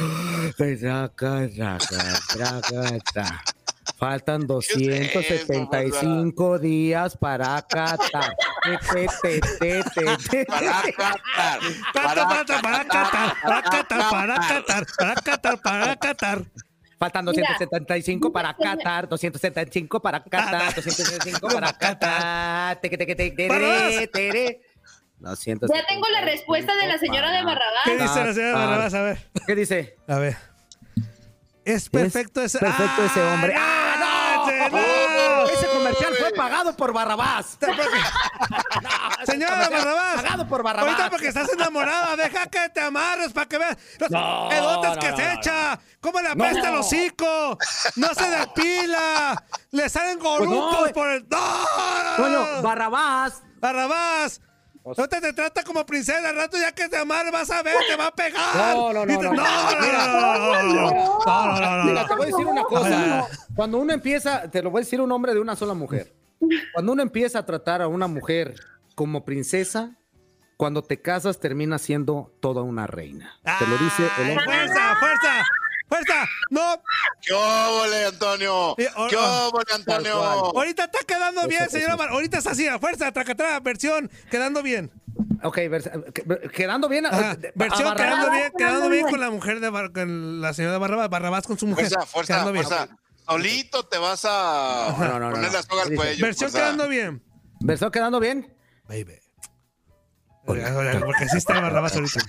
[0.56, 1.98] que traca, traca,
[2.32, 3.42] traca, traca.
[3.98, 8.34] Faltan 275 días para te.
[11.92, 16.42] Para cata, para Qatar, para Qatar, para Qatar, para Qatar, para Qatar.
[17.01, 17.57] Faltan Mira.
[17.59, 22.76] 275 para Qatar, 275 para Qatar, 275 para Qatar.
[22.76, 24.11] Te, te, te, te, te, Barrabás.
[24.12, 24.61] te,
[25.18, 27.84] Ya tengo la respuesta de la señora de Barrabás.
[27.86, 28.92] ¿Qué dice la señora Barrabás?
[28.92, 29.18] A ver.
[29.46, 29.96] ¿Qué dice?
[30.07, 30.36] A ver.
[31.64, 32.59] Es perfecto ese.
[32.59, 33.55] Perfecto ese hombre.
[33.57, 34.53] ¡Ah, no!
[34.62, 35.20] ¡Ah, no!
[36.41, 37.59] Pagado por Barrabás.
[39.26, 40.16] Señora Barrabás.
[40.22, 40.91] Pagado por Barrabás.
[40.93, 45.01] Ahorita porque estás enamorada, deja que te amarres para que veas los No, edotes no,
[45.01, 45.32] que no, se no.
[45.41, 46.45] echa, cómo le No.
[46.45, 47.59] apesta el hocico,
[47.97, 50.86] no se depila, le salen Pues no.
[50.95, 51.26] por el.
[51.28, 51.38] ¡No!
[52.16, 53.43] Coño, Barrabás.
[53.59, 54.41] Barrabás.
[54.82, 57.97] Ahorita te trata como princesa, al rato ya que te amarre vas a ver, te
[57.97, 58.74] va a pegar.
[58.74, 59.32] No, no, no, te- no.
[59.34, 60.07] no, no, Mira.
[60.07, 62.07] no, no, no, no, no, no, no, no.
[62.07, 63.26] te voy a decir una cosa.
[63.55, 66.14] Cuando uno empieza, te lo voy a decir un hombre de una sola mujer.
[66.72, 68.55] Cuando uno empieza a tratar a una mujer
[68.95, 69.97] como princesa,
[70.57, 73.38] cuando te casas termina siendo toda una reina.
[73.59, 74.45] Te lo dice el hombre.
[74.45, 75.45] fuerza, fuerza,
[75.88, 76.28] fuerza.
[76.51, 76.82] No,
[77.22, 78.74] ¿Qué óvole, Antonio?
[78.76, 80.12] ¿Qué óvole, Antonio?
[80.14, 81.97] ahorita está quedando bien, señora.
[81.97, 82.09] Mar.
[82.11, 84.91] Ahorita está así, a fuerza, tracatra, versión, quedando bien.
[85.43, 85.59] Ok,
[86.53, 87.07] quedando bien.
[87.07, 90.76] Ajá, eh, versión quedando bien, quedando bien con la mujer de Bar- con la señora
[90.78, 91.88] Barrabás, Barrabás con su mujer.
[91.88, 92.64] Fuerza, fuerza, quedando bien.
[92.64, 92.88] fuerza.
[93.31, 95.57] Solito te vas a No, no, no, poner no.
[95.57, 96.26] la soga al cuello.
[96.26, 97.22] Versión quedando bien.
[97.61, 98.53] ¿Versión quedando bien?
[98.89, 99.20] Baby.
[100.45, 102.20] Porque sí está Barrabás ahorita.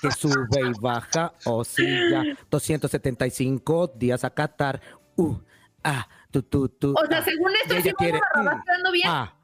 [0.00, 4.80] Que sube y baja, oscilla, 275 días a Qatar,
[5.16, 5.36] uh,
[5.84, 6.92] ah, tu, tu, tu.
[6.92, 7.24] O sea, ah.
[7.24, 9.08] según esto, vamos quiere, a Barrabás quedando bien.
[9.08, 9.34] ah,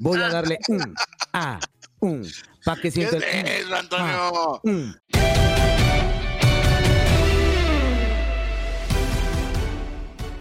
[0.00, 0.94] voy a darle un,
[1.32, 1.58] ah,
[2.64, 4.06] para que ¿Qué es el, eso, mm, Antonio?
[4.16, 4.94] ah, um.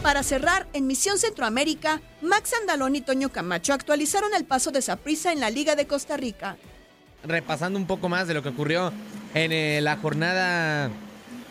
[0.01, 5.31] Para cerrar, en Misión Centroamérica, Max Andalón y Toño Camacho actualizaron el paso de Saprissa
[5.31, 6.57] en la Liga de Costa Rica.
[7.23, 8.93] repasando un poco más de lo que ocurrió
[9.33, 10.91] en eh, la jornada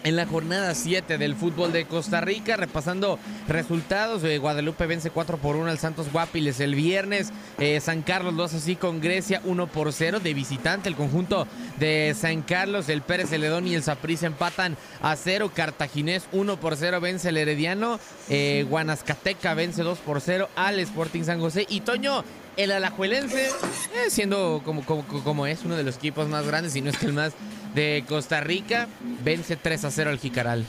[0.04, 4.22] en la jornada 7 del fútbol de Costa Rica, repasando resultados.
[4.22, 7.32] eh, Guadalupe vence 4 por 1 al Santos Guapiles el viernes.
[7.58, 10.88] eh, San Carlos 2 así con Grecia 1 por 0 de visitante.
[10.88, 11.46] El conjunto
[11.78, 15.50] de San Carlos, el Pérez Celedón y el Saprissa empatan a 0.
[15.54, 17.98] Cartaginés 1 por 0 vence el Herediano.
[18.28, 21.66] eh, Guanascateca vence 2 por 0 al Sporting San José.
[21.68, 22.24] Y Toño,
[22.56, 26.90] el alajuelense, eh, siendo como, como, es uno de los equipos más grandes, y no
[26.90, 27.32] es que el más
[27.74, 28.88] de Costa Rica,
[29.22, 30.64] vence 3 a 0 al Jicaral.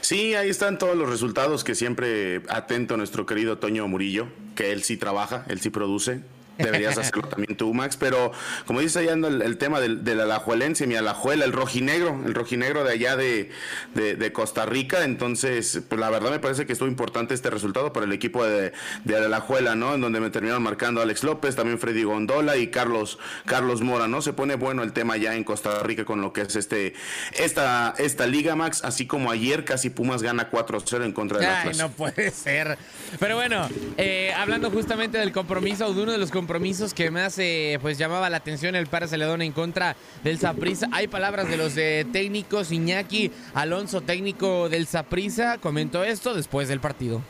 [0.00, 4.82] Sí, ahí están todos los resultados que siempre atento nuestro querido Toño Murillo, que él
[4.82, 6.20] sí trabaja, él sí produce.
[6.58, 7.96] Deberías hacerlo también tú, Max.
[7.96, 8.32] Pero
[8.66, 12.84] como dice allá el, el tema del, del alajuelense, mi alajuela, el rojinegro, el rojinegro
[12.84, 13.50] de allá de,
[13.94, 15.04] de- de Costa Rica.
[15.04, 18.72] Entonces, pues la verdad me parece que estuvo importante este resultado para el equipo de,
[19.04, 19.94] de Alajuela, ¿no?
[19.94, 24.20] En donde me terminaron marcando Alex López, también Freddy Gondola y Carlos, Carlos Mora, ¿no?
[24.22, 26.94] Se pone bueno el tema ya en Costa Rica con lo que es este
[27.38, 28.82] esta, esta liga, Max.
[28.84, 31.78] Así como ayer casi Pumas gana 4-0 en contra de Ay, Atlas.
[31.78, 32.78] no puede ser.
[33.18, 36.47] Pero bueno, eh, hablando justamente del compromiso, de uno de los compromisos
[36.94, 39.94] que más eh, pues llamaba la atención el Pérez Celedón en contra
[40.24, 40.88] del Saprissa.
[40.92, 42.72] Hay palabras de los eh, técnicos.
[42.72, 47.22] Iñaki Alonso, técnico del Saprissa, comentó esto después del partido.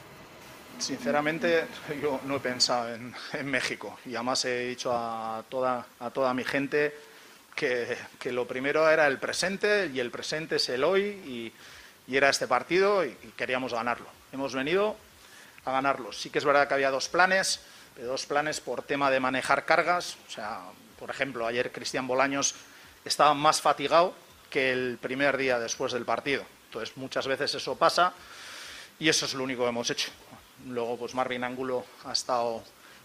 [0.78, 1.64] Sinceramente,
[2.00, 6.32] yo no he pensado en, en México y además he dicho a toda, a toda
[6.32, 6.94] mi gente
[7.56, 11.52] que, que lo primero era el presente y el presente es el hoy y,
[12.06, 14.06] y era este partido y, y queríamos ganarlo.
[14.32, 14.96] Hemos venido
[15.64, 16.12] a ganarlo.
[16.12, 17.60] Sí que es verdad que había dos planes,
[17.98, 20.16] pero dos planes por tema de manejar cargas.
[20.28, 20.60] O sea,
[21.00, 22.54] por ejemplo, ayer Cristian Bolaños
[23.04, 24.14] estaba más fatigado
[24.50, 26.44] que el primer día después del partido.
[26.66, 28.12] Entonces, muchas veces eso pasa
[29.00, 30.12] y eso es lo único que hemos hecho.
[30.68, 32.62] Luego, pues Marvin Angulo ha estado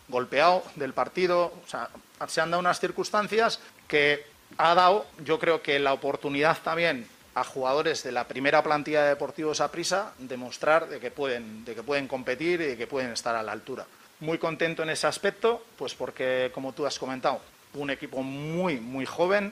[0.09, 1.51] golpeado del partido.
[1.65, 1.89] O sea,
[2.27, 4.27] se han dado unas circunstancias que
[4.59, 9.09] ha dado, yo creo que la oportunidad también a jugadores de la primera plantilla de
[9.09, 13.35] Deportivos Saprissa demostrar de que pueden, de que pueden competir y de que pueden estar
[13.35, 13.87] a la altura.
[14.23, 17.41] Muy contento en ese aspecto, pues porque, como tú has comentado,
[17.73, 19.51] un equipo muy, muy joven,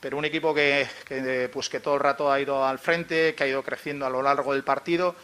[0.00, 0.88] pero un equipo que,
[1.52, 4.22] pues que todo el rato ha ido al frente, que ha ido creciendo a lo
[4.22, 5.14] largo del partido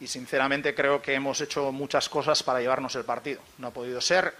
[0.00, 3.42] y sinceramente creo que hemos hecho muchas cosas para llevarnos el partido.
[3.58, 4.32] No ha podido ser.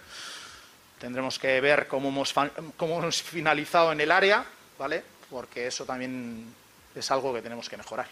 [0.99, 2.33] Tendremos que ver cómo hemos,
[2.77, 4.43] cómo hemos finalizado en el área,
[4.79, 5.03] ¿vale?
[5.29, 6.51] Porque eso también
[6.95, 8.07] es algo que tenemos que mejorar.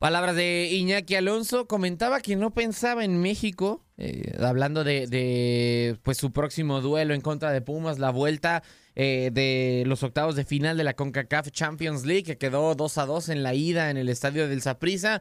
[0.00, 1.66] Palabras de Iñaki Alonso.
[1.66, 7.52] Comentaba que no pensaba en México, eh, hablando de, pues su próximo duelo en contra
[7.52, 8.62] de Pumas, la vuelta
[8.94, 13.04] eh, de los octavos de final de la CONCACAF Champions League, que quedó 2 a
[13.04, 15.20] 2 en la ida en el estadio del Saprissa.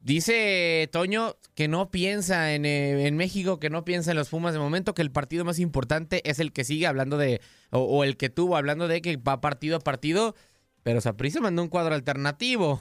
[0.00, 4.52] Dice Toño que no piensa en, eh, en, México, que no piensa en los Pumas
[4.52, 7.40] de momento, que el partido más importante es el que sigue hablando de,
[7.72, 10.36] o, o el que tuvo, hablando de que va partido a partido,
[10.84, 12.80] pero Saprissa mandó un cuadro alternativo.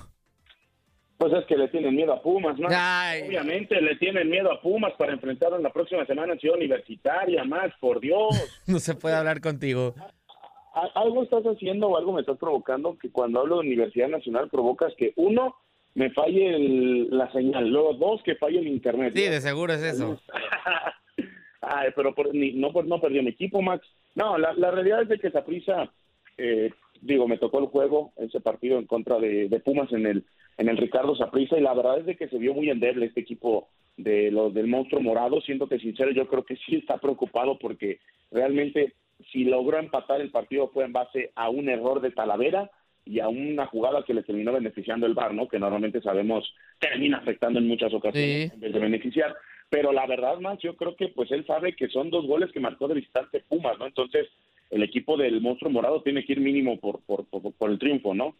[1.17, 2.67] Pues es que le tienen miedo a Pumas, ¿no?
[2.69, 3.23] Ay.
[3.27, 7.43] Obviamente le tienen miedo a Pumas para enfrentar en la próxima semana en Ciudad Universitaria,
[7.43, 8.29] Max, por Dios.
[8.67, 9.95] no se puede hablar contigo.
[10.93, 14.93] Algo estás haciendo o algo me estás provocando que cuando hablo de Universidad Nacional provocas
[14.95, 15.55] que uno
[15.95, 19.13] me falle el, la señal, luego dos que falle el internet.
[19.15, 20.21] Sí, de seguro es eso.
[21.61, 23.87] Ay, pero por, ni, no, no perdió mi equipo, Max.
[24.13, 25.91] No, la, la realidad es de que Saprisa,
[26.37, 30.23] eh, digo, me tocó el juego, ese partido en contra de, de Pumas en el
[30.57, 33.21] en el Ricardo Saprissa y la verdad es de que se vio muy endeble este
[33.21, 37.99] equipo de los del monstruo morado, siéndote sincero, yo creo que sí está preocupado porque
[38.31, 38.93] realmente
[39.31, 42.69] si logró empatar el partido fue en base a un error de Talavera
[43.05, 45.47] y a una jugada que le terminó beneficiando el VAR, ¿no?
[45.47, 48.53] Que normalmente sabemos termina afectando en muchas ocasiones sí.
[48.53, 49.35] en vez de beneficiar.
[49.69, 52.59] Pero la verdad, más yo creo que pues él sabe que son dos goles que
[52.59, 53.85] marcó de visitante Pumas, ¿no?
[53.85, 54.27] Entonces
[54.69, 58.13] el equipo del monstruo morado tiene que ir mínimo por, por, por, por el triunfo,
[58.13, 58.35] ¿no?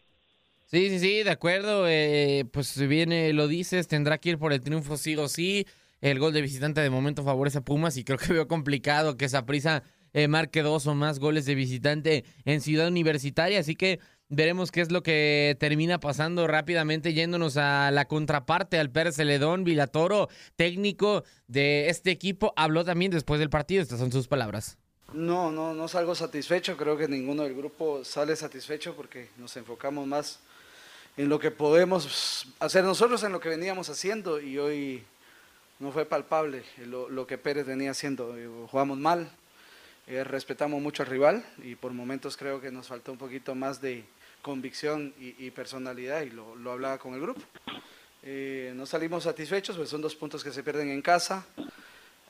[0.66, 1.88] Sí, sí, sí, de acuerdo.
[1.88, 5.64] Eh, pues si bien lo dices, tendrá que ir por el triunfo sí o sí.
[6.00, 9.24] El gol de visitante de momento favorece a Pumas y creo que veo complicado que
[9.24, 13.60] esa prisa eh, marque dos o más goles de visitante en Ciudad Universitaria.
[13.60, 13.98] Así que
[14.28, 19.64] veremos qué es lo que termina pasando rápidamente, yéndonos a la contraparte, al Pérez Celedón,
[19.64, 23.82] Vilatoro, técnico de este equipo, habló también después del partido.
[23.82, 24.78] Estas son sus palabras.
[25.12, 26.76] No, no, no salgo satisfecho.
[26.76, 30.40] Creo que ninguno del grupo sale satisfecho porque nos enfocamos más
[31.16, 35.02] en lo que podemos hacer nosotros, en lo que veníamos haciendo y hoy
[35.80, 38.36] no fue palpable lo, lo que Pérez venía haciendo.
[38.70, 39.30] Jugamos mal,
[40.06, 43.80] eh, respetamos mucho al rival y por momentos creo que nos faltó un poquito más
[43.80, 44.04] de
[44.42, 47.40] convicción y, y personalidad y lo, lo, hablaba con el grupo.
[48.22, 51.46] Eh, no salimos satisfechos, pues son dos puntos que se pierden en casa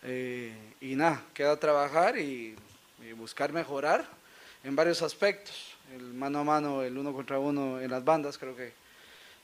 [0.02, 2.54] eh, y nada, queda trabajar y,
[3.02, 4.06] y buscar mejorar
[4.64, 8.54] en varios aspectos el mano a mano, el uno contra uno en las bandas, creo
[8.54, 8.72] que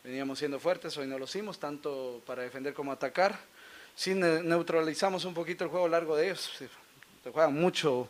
[0.03, 3.39] veníamos siendo fuertes, hoy no lo hicimos, tanto para defender como atacar.
[3.97, 8.09] Sí neutralizamos un poquito el juego largo de ellos, se juegan mucho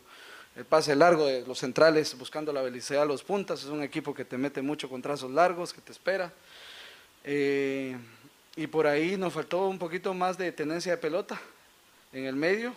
[0.56, 4.14] el pase largo de los centrales buscando la velocidad de los puntas, es un equipo
[4.14, 6.32] que te mete mucho con trazos largos, que te espera.
[7.24, 7.96] Eh,
[8.54, 11.40] y por ahí nos faltó un poquito más de tenencia de pelota
[12.12, 12.72] en el medio,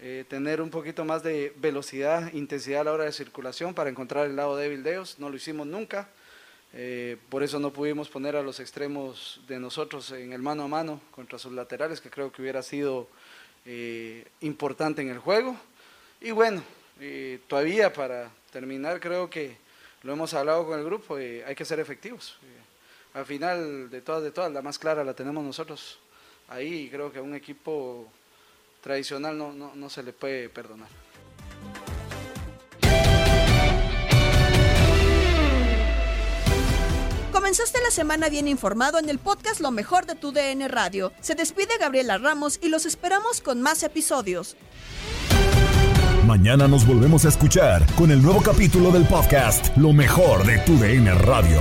[0.00, 4.26] eh, tener un poquito más de velocidad, intensidad a la hora de circulación para encontrar
[4.26, 5.18] el lado débil de ellos.
[5.18, 6.08] No lo hicimos nunca,
[6.72, 10.68] eh, por eso no pudimos poner a los extremos de nosotros en el mano a
[10.68, 13.08] mano contra sus laterales, que creo que hubiera sido
[14.40, 15.56] importante en el juego.
[16.20, 16.62] Y bueno,
[17.00, 19.56] eh, todavía para terminar, creo que
[20.02, 22.38] lo hemos hablado con el grupo, hay que ser efectivos.
[23.14, 25.98] al final, de todas, de todas, la más clara la tenemos nosotros
[26.48, 28.10] ahí y creo que a un equipo
[28.82, 30.88] tradicional no, no, no se le puede perdonar.
[37.32, 41.12] Comenzaste la semana bien informado en el podcast Lo mejor de tu DN Radio.
[41.20, 44.56] Se despide Gabriela Ramos y los esperamos con más episodios.
[46.26, 50.76] Mañana nos volvemos a escuchar con el nuevo capítulo del podcast Lo mejor de tu
[50.76, 51.60] DN Radio.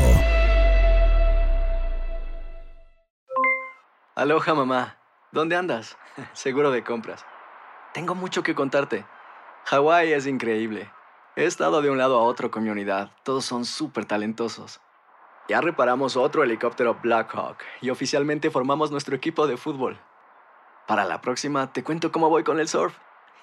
[4.15, 4.97] Aloha mamá,
[5.31, 5.95] ¿dónde andas?
[6.33, 7.23] Seguro de compras.
[7.93, 9.05] Tengo mucho que contarte.
[9.65, 10.89] Hawái es increíble.
[11.35, 13.11] He estado de un lado a otro con mi unidad.
[13.21, 14.81] Todos son súper talentosos.
[15.47, 19.99] Ya reparamos otro helicóptero Blackhawk y oficialmente formamos nuestro equipo de fútbol.
[20.87, 22.95] Para la próxima te cuento cómo voy con el surf